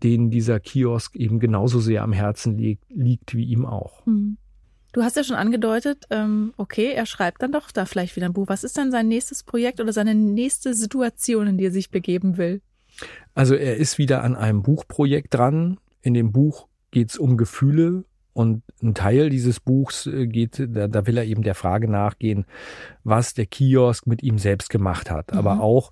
denen 0.04 0.30
dieser 0.30 0.60
Kiosk 0.60 1.16
eben 1.16 1.40
genauso 1.40 1.80
sehr 1.80 2.04
am 2.04 2.14
Herzen 2.14 2.56
liegt, 2.56 2.84
liegt 2.92 3.34
wie 3.34 3.46
ihm 3.46 3.66
auch. 3.66 4.06
Hm. 4.06 4.38
Du 4.94 5.04
hast 5.04 5.16
ja 5.18 5.24
schon 5.24 5.36
angedeutet, 5.36 6.06
ähm, 6.10 6.54
okay, 6.58 6.92
er 6.94 7.06
schreibt 7.06 7.42
dann 7.42 7.52
doch 7.52 7.72
da 7.72 7.86
vielleicht 7.86 8.16
wieder 8.16 8.28
ein 8.28 8.34
Buch. 8.34 8.48
Was 8.48 8.64
ist 8.64 8.78
denn 8.78 8.92
sein 8.92 9.08
nächstes 9.08 9.44
Projekt 9.44 9.80
oder 9.80 9.94
seine 9.94 10.16
nächste 10.16 10.74
Situation, 10.74 11.48
in 11.48 11.58
die 11.58 11.66
er 11.66 11.72
sich 11.72 11.92
begeben 11.92 12.38
will? 12.38 12.62
Also 13.36 13.56
er 13.56 13.78
ist 13.78 13.98
wieder 13.98 14.24
an 14.24 14.36
einem 14.36 14.64
Buchprojekt 14.64 15.34
dran. 15.34 15.78
In 16.02 16.14
dem 16.14 16.32
Buch 16.32 16.68
geht 16.92 17.10
es 17.10 17.18
um 17.18 17.38
Gefühle 17.38 18.06
und 18.34 18.62
ein 18.84 18.94
Teil 18.94 19.30
dieses 19.30 19.60
Buchs 19.60 20.06
äh, 20.06 20.28
geht, 20.28 20.64
da, 20.70 20.88
da, 20.88 21.08
will 21.08 21.18
er 21.18 21.26
eben 21.26 21.42
der 21.42 21.56
Frage 21.56 21.90
nachgehen, 21.90 22.46
was 23.04 23.34
der 23.34 23.48
Kiosk 23.48 24.06
mit 24.06 24.22
ihm 24.22 24.38
selbst 24.38 24.70
gemacht 24.70 25.10
hat. 25.10 25.32
Mhm. 25.32 25.40
Aber 25.40 25.60
auch, 25.62 25.92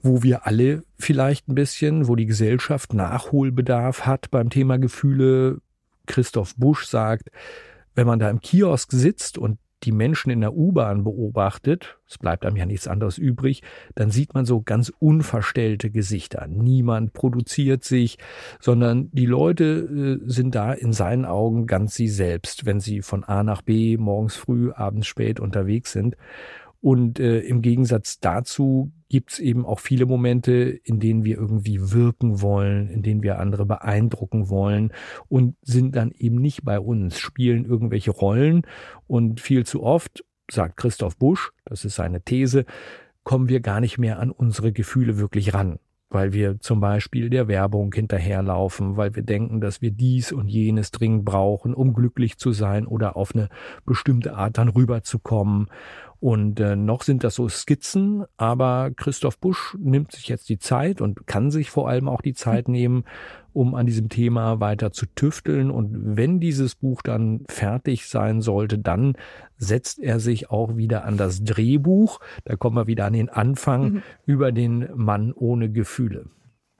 wo 0.00 0.22
wir 0.22 0.46
alle 0.46 0.84
vielleicht 0.98 1.48
ein 1.48 1.56
bisschen, 1.56 2.06
wo 2.06 2.14
die 2.14 2.26
Gesellschaft 2.26 2.94
Nachholbedarf 2.94 4.06
hat 4.06 4.30
beim 4.30 4.48
Thema 4.48 4.78
Gefühle. 4.78 5.58
Christoph 6.06 6.54
Busch 6.54 6.86
sagt, 6.86 7.30
wenn 7.96 8.06
man 8.06 8.20
da 8.20 8.30
im 8.30 8.40
Kiosk 8.40 8.92
sitzt 8.92 9.38
und 9.38 9.58
die 9.82 9.92
Menschen 9.92 10.30
in 10.30 10.40
der 10.40 10.54
U-Bahn 10.54 11.04
beobachtet, 11.04 11.98
es 12.08 12.18
bleibt 12.18 12.46
einem 12.46 12.56
ja 12.56 12.66
nichts 12.66 12.88
anderes 12.88 13.18
übrig, 13.18 13.62
dann 13.94 14.10
sieht 14.10 14.34
man 14.34 14.46
so 14.46 14.62
ganz 14.62 14.92
unverstellte 14.98 15.90
Gesichter. 15.90 16.46
Niemand 16.48 17.12
produziert 17.12 17.84
sich, 17.84 18.18
sondern 18.58 19.10
die 19.12 19.26
Leute 19.26 20.20
äh, 20.24 20.30
sind 20.30 20.54
da 20.54 20.72
in 20.72 20.92
seinen 20.92 21.24
Augen 21.24 21.66
ganz 21.66 21.94
sie 21.94 22.08
selbst, 22.08 22.64
wenn 22.64 22.80
sie 22.80 23.02
von 23.02 23.24
A 23.24 23.42
nach 23.42 23.62
B 23.62 23.96
morgens 23.96 24.36
früh, 24.36 24.72
abends 24.72 25.06
spät 25.06 25.40
unterwegs 25.40 25.92
sind. 25.92 26.16
Und 26.86 27.18
äh, 27.18 27.40
im 27.40 27.62
Gegensatz 27.62 28.20
dazu 28.20 28.92
gibt's 29.08 29.40
eben 29.40 29.66
auch 29.66 29.80
viele 29.80 30.06
Momente, 30.06 30.52
in 30.84 31.00
denen 31.00 31.24
wir 31.24 31.36
irgendwie 31.36 31.90
wirken 31.90 32.40
wollen, 32.42 32.88
in 32.90 33.02
denen 33.02 33.24
wir 33.24 33.40
andere 33.40 33.66
beeindrucken 33.66 34.50
wollen 34.50 34.92
und 35.26 35.56
sind 35.62 35.96
dann 35.96 36.12
eben 36.12 36.36
nicht 36.36 36.64
bei 36.64 36.78
uns, 36.78 37.18
spielen 37.18 37.64
irgendwelche 37.64 38.12
Rollen. 38.12 38.62
Und 39.08 39.40
viel 39.40 39.66
zu 39.66 39.82
oft, 39.82 40.24
sagt 40.48 40.76
Christoph 40.76 41.16
Busch, 41.16 41.50
das 41.64 41.84
ist 41.84 41.96
seine 41.96 42.22
These, 42.22 42.66
kommen 43.24 43.48
wir 43.48 43.58
gar 43.58 43.80
nicht 43.80 43.98
mehr 43.98 44.20
an 44.20 44.30
unsere 44.30 44.70
Gefühle 44.70 45.18
wirklich 45.18 45.54
ran 45.54 45.80
weil 46.08 46.32
wir 46.32 46.60
zum 46.60 46.80
Beispiel 46.80 47.30
der 47.30 47.48
Werbung 47.48 47.92
hinterherlaufen, 47.92 48.96
weil 48.96 49.14
wir 49.14 49.22
denken, 49.22 49.60
dass 49.60 49.82
wir 49.82 49.90
dies 49.90 50.32
und 50.32 50.48
jenes 50.48 50.90
dringend 50.90 51.24
brauchen, 51.24 51.74
um 51.74 51.94
glücklich 51.94 52.38
zu 52.38 52.52
sein 52.52 52.86
oder 52.86 53.16
auf 53.16 53.34
eine 53.34 53.48
bestimmte 53.84 54.34
Art 54.34 54.56
dann 54.58 54.68
rüberzukommen. 54.68 55.66
Und 56.20 56.60
äh, 56.60 56.76
noch 56.76 57.02
sind 57.02 57.24
das 57.24 57.34
so 57.34 57.48
Skizzen, 57.48 58.24
aber 58.36 58.90
Christoph 58.96 59.38
Busch 59.38 59.76
nimmt 59.78 60.12
sich 60.12 60.28
jetzt 60.28 60.48
die 60.48 60.58
Zeit 60.58 61.00
und 61.00 61.26
kann 61.26 61.50
sich 61.50 61.70
vor 61.70 61.88
allem 61.88 62.08
auch 62.08 62.22
die 62.22 62.34
Zeit 62.34 62.68
nehmen, 62.68 63.04
um 63.52 63.74
an 63.74 63.86
diesem 63.86 64.08
Thema 64.08 64.60
weiter 64.60 64.92
zu 64.92 65.06
tüfteln. 65.06 65.70
Und 65.70 66.16
wenn 66.16 66.40
dieses 66.40 66.74
Buch 66.74 67.02
dann 67.02 67.44
fertig 67.48 68.06
sein 68.06 68.40
sollte, 68.40 68.78
dann 68.78 69.14
setzt 69.56 69.98
er 69.98 70.20
sich 70.20 70.50
auch 70.50 70.76
wieder 70.76 71.04
an 71.04 71.16
das 71.16 71.44
Drehbuch. 71.44 72.20
Da 72.44 72.56
kommen 72.56 72.76
wir 72.76 72.86
wieder 72.86 73.06
an 73.06 73.12
den 73.12 73.28
Anfang 73.28 73.82
mhm. 73.84 74.02
über 74.26 74.52
den 74.52 74.88
Mann 74.94 75.32
ohne 75.32 75.70
Gefühle. 75.70 76.26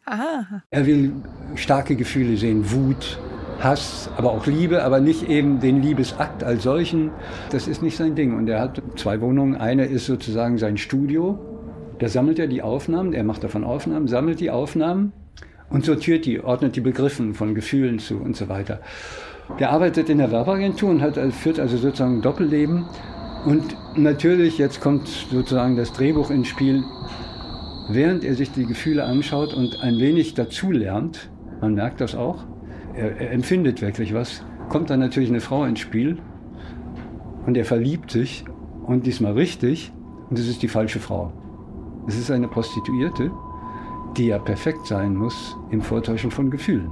Aha. 0.07 0.63
Er 0.71 0.87
will 0.87 1.13
starke 1.57 1.97
Gefühle 1.97 2.37
sehen, 2.37 2.71
Wut, 2.71 3.19
Hass, 3.61 4.11
aber 4.17 4.33
auch 4.33 4.47
Liebe, 4.47 4.85
aber 4.85 5.01
nicht 5.01 5.29
eben 5.29 5.61
den 5.61 5.83
Liebesakt 5.83 6.45
als 6.45 6.63
solchen. 6.63 7.11
Das 7.51 7.69
ist 7.69 7.83
nicht 7.83 7.97
sein 7.97 8.15
Ding. 8.15 8.37
Und 8.37 8.49
er 8.49 8.61
hat 8.61 8.83
zwei 8.97 9.21
Wohnungen. 9.21 9.57
Eine 9.57 9.87
ist 9.87 10.07
sozusagen 10.07 10.59
sein 10.59 10.77
Studio. 10.77 11.39
Da 11.99 12.09
sammelt 12.09 12.39
er 12.39 12.47
die 12.47 12.63
Aufnahmen, 12.63 13.15
er 13.15 13.25
macht 13.25 13.43
davon 13.43 13.65
Aufnahmen, 13.65 14.07
sammelt 14.07 14.41
die 14.41 14.51
Aufnahmen 14.51 15.13
und 15.71 15.85
sortiert 15.85 16.27
die, 16.27 16.43
ordnet 16.43 16.77
die 16.77 16.83
Begriffen 16.83 17.33
von 17.33 17.55
Gefühlen 17.55 17.99
zu 17.99 18.17
und 18.19 18.37
so 18.37 18.49
weiter. 18.49 18.81
Der 19.59 19.71
arbeitet 19.71 20.11
in 20.11 20.19
der 20.19 20.31
Werbeagentur 20.31 20.91
und 20.91 21.01
hat, 21.01 21.17
führt 21.33 21.59
also 21.59 21.77
sozusagen 21.79 22.19
ein 22.19 22.23
Doppelleben. 22.23 22.85
Und 23.47 23.77
natürlich, 23.97 24.59
jetzt 24.59 24.81
kommt 24.81 25.09
sozusagen 25.09 25.77
das 25.77 25.93
Drehbuch 25.93 26.31
ins 26.31 26.49
Spiel, 26.49 26.83
während 27.89 28.25
er 28.25 28.35
sich 28.35 28.51
die 28.51 28.67
Gefühle 28.67 29.05
anschaut 29.05 29.55
und 29.55 29.81
ein 29.81 29.99
wenig 29.99 30.35
dazulernt, 30.35 31.31
man 31.61 31.75
merkt 31.75 32.01
das 32.01 32.15
auch, 32.15 32.45
er, 32.97 33.21
er 33.21 33.33
empfindet 33.33 33.83
wirklich 33.83 34.15
was, 34.15 34.45
kommt 34.69 34.91
dann 34.91 35.01
natürlich 35.01 35.29
eine 35.29 35.41
Frau 35.41 35.65
ins 35.65 35.81
Spiel 35.81 36.19
und 37.47 37.57
er 37.57 37.65
verliebt 37.65 38.11
sich 38.11 38.45
und 38.87 39.07
diesmal 39.07 39.33
richtig 39.33 39.93
und 40.31 40.39
es 40.39 40.49
ist 40.49 40.63
die 40.63 40.69
falsche 40.69 40.99
Frau. 40.99 41.33
Es 42.09 42.19
ist 42.19 42.31
eine 42.31 42.49
Prostituierte, 42.49 43.31
die 44.17 44.27
ja 44.27 44.39
perfekt 44.39 44.87
sein 44.87 45.15
muss 45.15 45.57
im 45.71 45.83
Vortäuschen 45.83 46.31
von 46.31 46.51
Gefühlen. 46.51 46.91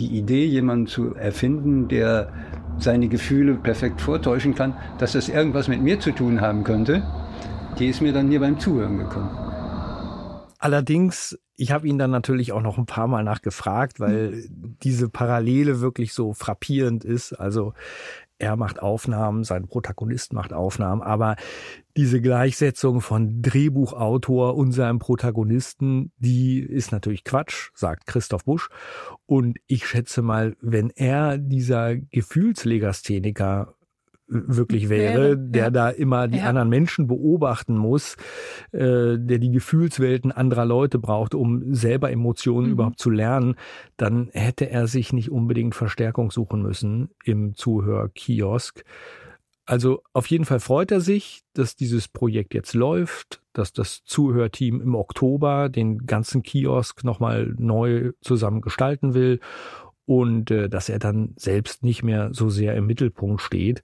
Die 0.00 0.16
Idee, 0.18 0.46
jemanden 0.46 0.86
zu 0.86 1.14
erfinden, 1.14 1.88
der 1.88 2.32
seine 2.78 3.08
Gefühle 3.08 3.54
perfekt 3.54 4.00
vortäuschen 4.00 4.54
kann, 4.54 4.74
dass 4.98 5.12
das 5.12 5.28
irgendwas 5.28 5.68
mit 5.68 5.82
mir 5.82 6.00
zu 6.00 6.12
tun 6.12 6.40
haben 6.40 6.64
könnte, 6.64 7.02
die 7.78 7.88
ist 7.88 8.00
mir 8.00 8.12
dann 8.12 8.30
hier 8.30 8.40
beim 8.40 8.58
Zuhören 8.58 8.98
gekommen. 8.98 9.51
Allerdings, 10.62 11.36
ich 11.56 11.72
habe 11.72 11.88
ihn 11.88 11.98
dann 11.98 12.12
natürlich 12.12 12.52
auch 12.52 12.62
noch 12.62 12.78
ein 12.78 12.86
paar 12.86 13.08
Mal 13.08 13.24
nachgefragt, 13.24 13.98
weil 13.98 14.44
diese 14.48 15.08
Parallele 15.08 15.80
wirklich 15.80 16.12
so 16.12 16.34
frappierend 16.34 17.04
ist. 17.04 17.32
Also 17.32 17.74
er 18.38 18.54
macht 18.54 18.80
Aufnahmen, 18.80 19.42
sein 19.42 19.66
Protagonist 19.66 20.32
macht 20.32 20.52
Aufnahmen, 20.52 21.02
aber 21.02 21.34
diese 21.96 22.20
Gleichsetzung 22.20 23.00
von 23.00 23.42
Drehbuchautor 23.42 24.54
und 24.54 24.70
seinem 24.70 25.00
Protagonisten, 25.00 26.12
die 26.18 26.60
ist 26.60 26.92
natürlich 26.92 27.24
Quatsch, 27.24 27.70
sagt 27.74 28.06
Christoph 28.06 28.44
Busch. 28.44 28.68
Und 29.26 29.58
ich 29.66 29.88
schätze 29.88 30.22
mal, 30.22 30.54
wenn 30.60 30.90
er 30.90 31.38
dieser 31.38 31.96
Gefühlslegastheniker 31.96 33.74
wirklich 34.32 34.88
wäre, 34.88 35.36
der 35.36 35.64
ja. 35.64 35.70
da 35.70 35.88
immer 35.90 36.28
die 36.28 36.38
ja. 36.38 36.44
anderen 36.44 36.68
Menschen 36.68 37.06
beobachten 37.06 37.76
muss, 37.76 38.16
äh, 38.72 39.18
der 39.18 39.38
die 39.38 39.50
Gefühlswelten 39.50 40.32
anderer 40.32 40.64
Leute 40.64 40.98
braucht, 40.98 41.34
um 41.34 41.74
selber 41.74 42.10
Emotionen 42.10 42.68
mhm. 42.68 42.72
überhaupt 42.72 42.98
zu 42.98 43.10
lernen, 43.10 43.56
dann 43.96 44.30
hätte 44.32 44.70
er 44.70 44.86
sich 44.86 45.12
nicht 45.12 45.30
unbedingt 45.30 45.74
Verstärkung 45.74 46.30
suchen 46.30 46.62
müssen 46.62 47.10
im 47.24 47.54
Zuhörkiosk. 47.54 48.84
Also 49.64 50.02
auf 50.12 50.26
jeden 50.26 50.44
Fall 50.44 50.60
freut 50.60 50.90
er 50.90 51.00
sich, 51.00 51.42
dass 51.54 51.76
dieses 51.76 52.08
Projekt 52.08 52.52
jetzt 52.52 52.74
läuft, 52.74 53.40
dass 53.52 53.72
das 53.72 54.02
Zuhörteam 54.04 54.80
im 54.80 54.94
Oktober 54.94 55.68
den 55.68 56.06
ganzen 56.06 56.42
Kiosk 56.42 57.04
nochmal 57.04 57.54
neu 57.58 58.12
zusammen 58.20 58.60
gestalten 58.60 59.14
will 59.14 59.38
und 60.04 60.50
äh, 60.50 60.68
dass 60.68 60.88
er 60.88 60.98
dann 60.98 61.34
selbst 61.36 61.84
nicht 61.84 62.02
mehr 62.02 62.30
so 62.32 62.48
sehr 62.48 62.74
im 62.74 62.86
Mittelpunkt 62.86 63.40
steht. 63.40 63.82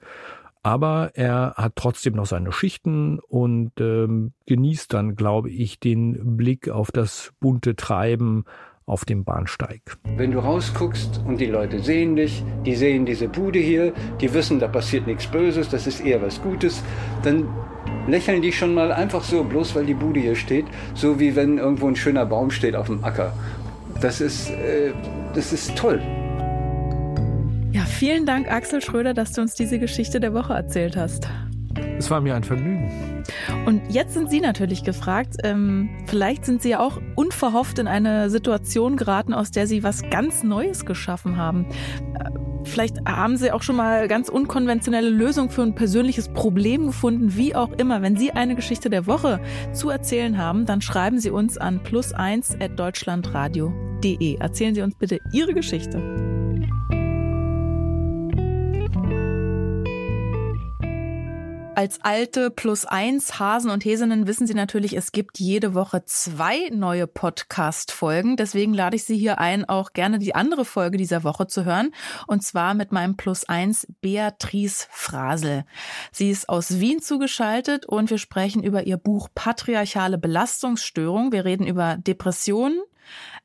Aber 0.62 1.12
er 1.14 1.54
hat 1.56 1.72
trotzdem 1.76 2.14
noch 2.14 2.26
seine 2.26 2.52
Schichten 2.52 3.18
und 3.20 3.72
ähm, 3.80 4.32
genießt 4.46 4.92
dann, 4.92 5.14
glaube 5.14 5.50
ich, 5.50 5.80
den 5.80 6.36
Blick 6.36 6.68
auf 6.68 6.90
das 6.90 7.32
bunte 7.40 7.76
Treiben 7.76 8.44
auf 8.88 9.04
dem 9.04 9.24
Bahnsteig. 9.24 9.98
Wenn 10.16 10.32
du 10.32 10.38
rausguckst 10.38 11.22
und 11.26 11.38
die 11.38 11.46
Leute 11.46 11.80
sehen 11.80 12.16
dich, 12.16 12.42
die 12.64 12.74
sehen 12.74 13.04
diese 13.04 13.28
Bude 13.28 13.58
hier, 13.58 13.92
die 14.20 14.32
wissen, 14.32 14.58
da 14.58 14.66
passiert 14.66 15.06
nichts 15.06 15.26
Böses, 15.26 15.68
das 15.68 15.86
ist 15.86 16.00
eher 16.00 16.22
was 16.22 16.40
Gutes, 16.42 16.82
dann 17.22 17.46
lächeln 18.06 18.40
die 18.40 18.52
schon 18.52 18.74
mal 18.74 18.90
einfach 18.90 19.22
so, 19.22 19.44
bloß 19.44 19.74
weil 19.74 19.84
die 19.84 19.94
Bude 19.94 20.20
hier 20.20 20.36
steht, 20.36 20.66
so 20.94 21.20
wie 21.20 21.36
wenn 21.36 21.58
irgendwo 21.58 21.86
ein 21.86 21.96
schöner 21.96 22.24
Baum 22.24 22.50
steht 22.50 22.74
auf 22.74 22.86
dem 22.86 23.04
Acker. 23.04 23.32
Das 24.00 24.20
ist, 24.20 24.50
äh, 24.50 24.92
das 25.34 25.52
ist 25.52 25.76
toll. 25.76 26.00
Ja, 27.70 27.82
vielen 27.84 28.24
Dank, 28.24 28.50
Axel 28.50 28.80
Schröder, 28.80 29.12
dass 29.12 29.32
du 29.32 29.42
uns 29.42 29.54
diese 29.54 29.78
Geschichte 29.78 30.20
der 30.20 30.32
Woche 30.32 30.54
erzählt 30.54 30.96
hast. 30.96 31.28
Es 31.98 32.10
war 32.10 32.20
mir 32.20 32.34
ein 32.34 32.44
Vergnügen. 32.44 33.24
Und 33.66 33.82
jetzt 33.90 34.14
sind 34.14 34.30
Sie 34.30 34.40
natürlich 34.40 34.84
gefragt. 34.84 35.36
Ähm, 35.44 35.90
vielleicht 36.06 36.44
sind 36.44 36.62
Sie 36.62 36.70
ja 36.70 36.80
auch 36.80 36.98
unverhofft 37.14 37.78
in 37.78 37.86
eine 37.86 38.30
Situation 38.30 38.96
geraten, 38.96 39.34
aus 39.34 39.50
der 39.50 39.66
Sie 39.66 39.82
was 39.82 40.02
ganz 40.10 40.42
Neues 40.42 40.86
geschaffen 40.86 41.36
haben. 41.36 41.66
Äh, 42.14 42.30
vielleicht 42.64 43.04
haben 43.06 43.36
Sie 43.36 43.52
auch 43.52 43.62
schon 43.62 43.76
mal 43.76 44.08
ganz 44.08 44.28
unkonventionelle 44.30 45.10
Lösungen 45.10 45.50
für 45.50 45.62
ein 45.62 45.74
persönliches 45.74 46.28
Problem 46.28 46.86
gefunden, 46.86 47.36
wie 47.36 47.54
auch 47.54 47.72
immer. 47.72 48.00
Wenn 48.00 48.16
Sie 48.16 48.30
eine 48.30 48.54
Geschichte 48.54 48.88
der 48.88 49.06
Woche 49.06 49.40
zu 49.72 49.90
erzählen 49.90 50.38
haben, 50.38 50.64
dann 50.64 50.80
schreiben 50.80 51.18
Sie 51.18 51.30
uns 51.30 51.58
an 51.58 51.80
plus1 51.80 52.58
Erzählen 54.40 54.74
Sie 54.74 54.82
uns 54.82 54.94
bitte 54.94 55.20
Ihre 55.32 55.52
Geschichte. 55.52 56.37
Als 61.78 62.00
alte 62.02 62.50
Plus 62.50 62.86
eins 62.86 63.38
Hasen 63.38 63.70
und 63.70 63.84
Häsinnen 63.84 64.26
wissen 64.26 64.48
Sie 64.48 64.54
natürlich, 64.54 64.96
es 64.96 65.12
gibt 65.12 65.38
jede 65.38 65.74
Woche 65.74 66.04
zwei 66.06 66.70
neue 66.70 67.06
Podcast-Folgen. 67.06 68.36
Deswegen 68.36 68.74
lade 68.74 68.96
ich 68.96 69.04
Sie 69.04 69.16
hier 69.16 69.38
ein, 69.38 69.64
auch 69.64 69.92
gerne 69.92 70.18
die 70.18 70.34
andere 70.34 70.64
Folge 70.64 70.98
dieser 70.98 71.22
Woche 71.22 71.46
zu 71.46 71.64
hören. 71.64 71.92
Und 72.26 72.42
zwar 72.42 72.74
mit 72.74 72.90
meinem 72.90 73.16
Plus 73.16 73.48
eins 73.48 73.86
Beatrice 74.00 74.88
Frasel. 74.90 75.64
Sie 76.10 76.30
ist 76.30 76.48
aus 76.48 76.80
Wien 76.80 77.00
zugeschaltet 77.00 77.86
und 77.86 78.10
wir 78.10 78.18
sprechen 78.18 78.64
über 78.64 78.88
ihr 78.88 78.96
Buch 78.96 79.28
Patriarchale 79.32 80.18
Belastungsstörung. 80.18 81.30
Wir 81.30 81.44
reden 81.44 81.64
über 81.64 81.96
Depressionen, 81.96 82.80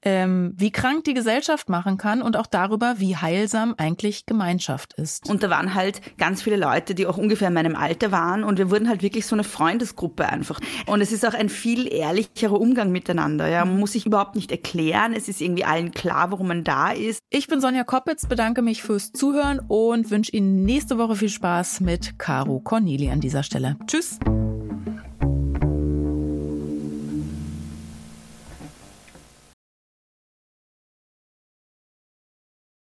ähm, 0.04 0.54
wie 0.56 0.72
krank 0.72 1.04
die 1.04 1.14
Gesellschaft 1.14 1.70
machen 1.70 1.98
kann 1.98 2.22
und 2.22 2.38
auch 2.38 2.48
darüber, 2.48 2.96
wie 2.98 3.16
heilsam 3.16 3.76
eigentlich 3.78 4.26
Gemeinschaft 4.26 4.94
ist. 4.94 5.30
Und 5.30 5.44
da 5.44 5.50
waren 5.50 5.74
halt 5.74 6.02
ganz 6.18 6.42
viele 6.42 6.58
Leute, 6.58 6.96
die 6.96 7.08
auch 7.08 7.18
ungefähr 7.18 7.48
in 7.48 7.54
meinem 7.54 7.76
Alter 7.76 8.12
waren 8.12 8.44
und 8.44 8.58
wir 8.58 8.70
wurden 8.70 8.90
halt 8.90 9.02
wirklich 9.02 9.26
so 9.26 9.36
eine 9.36 9.44
Freundesgruppe 9.44 10.28
einfach. 10.28 10.60
Und 10.88 11.02
es 11.02 11.12
ist 11.12 11.26
auch 11.26 11.34
ein 11.34 11.50
viel 11.50 11.92
ehrlicherer 11.92 12.60
Umgang 12.60 12.92
miteinander. 12.92 13.48
Ja, 13.48 13.66
man 13.66 13.80
muss 13.80 13.94
sich 13.94 14.06
überhaupt 14.06 14.36
nicht 14.36 14.52
erklären. 14.52 15.14
Es 15.14 15.28
ist 15.28 15.42
irgendwie 15.42 15.66
allen 15.66 15.92
klar, 15.92 16.32
warum 16.32 16.48
man 16.48 16.64
da 16.64 16.92
ist. 16.92 17.20
Ich 17.30 17.48
bin 17.48 17.62
Sonja 17.62 17.84
Koppitz, 17.84 18.28
bedanke 18.28 18.62
mich 18.62 18.84
fürs 18.84 19.12
Zuhören 19.12 19.60
und 19.68 20.12
wünsche 20.12 20.32
Ihnen 20.32 20.64
nächste 20.64 20.98
Woche 20.98 21.16
viel 21.16 21.30
Spaß 21.30 21.82
mit 21.82 22.20
Caro 22.20 22.60
Corneli 22.60 23.10
an 23.10 23.22
dieser 23.22 23.44
Stelle. 23.44 23.78
Tschüss. 23.88 24.20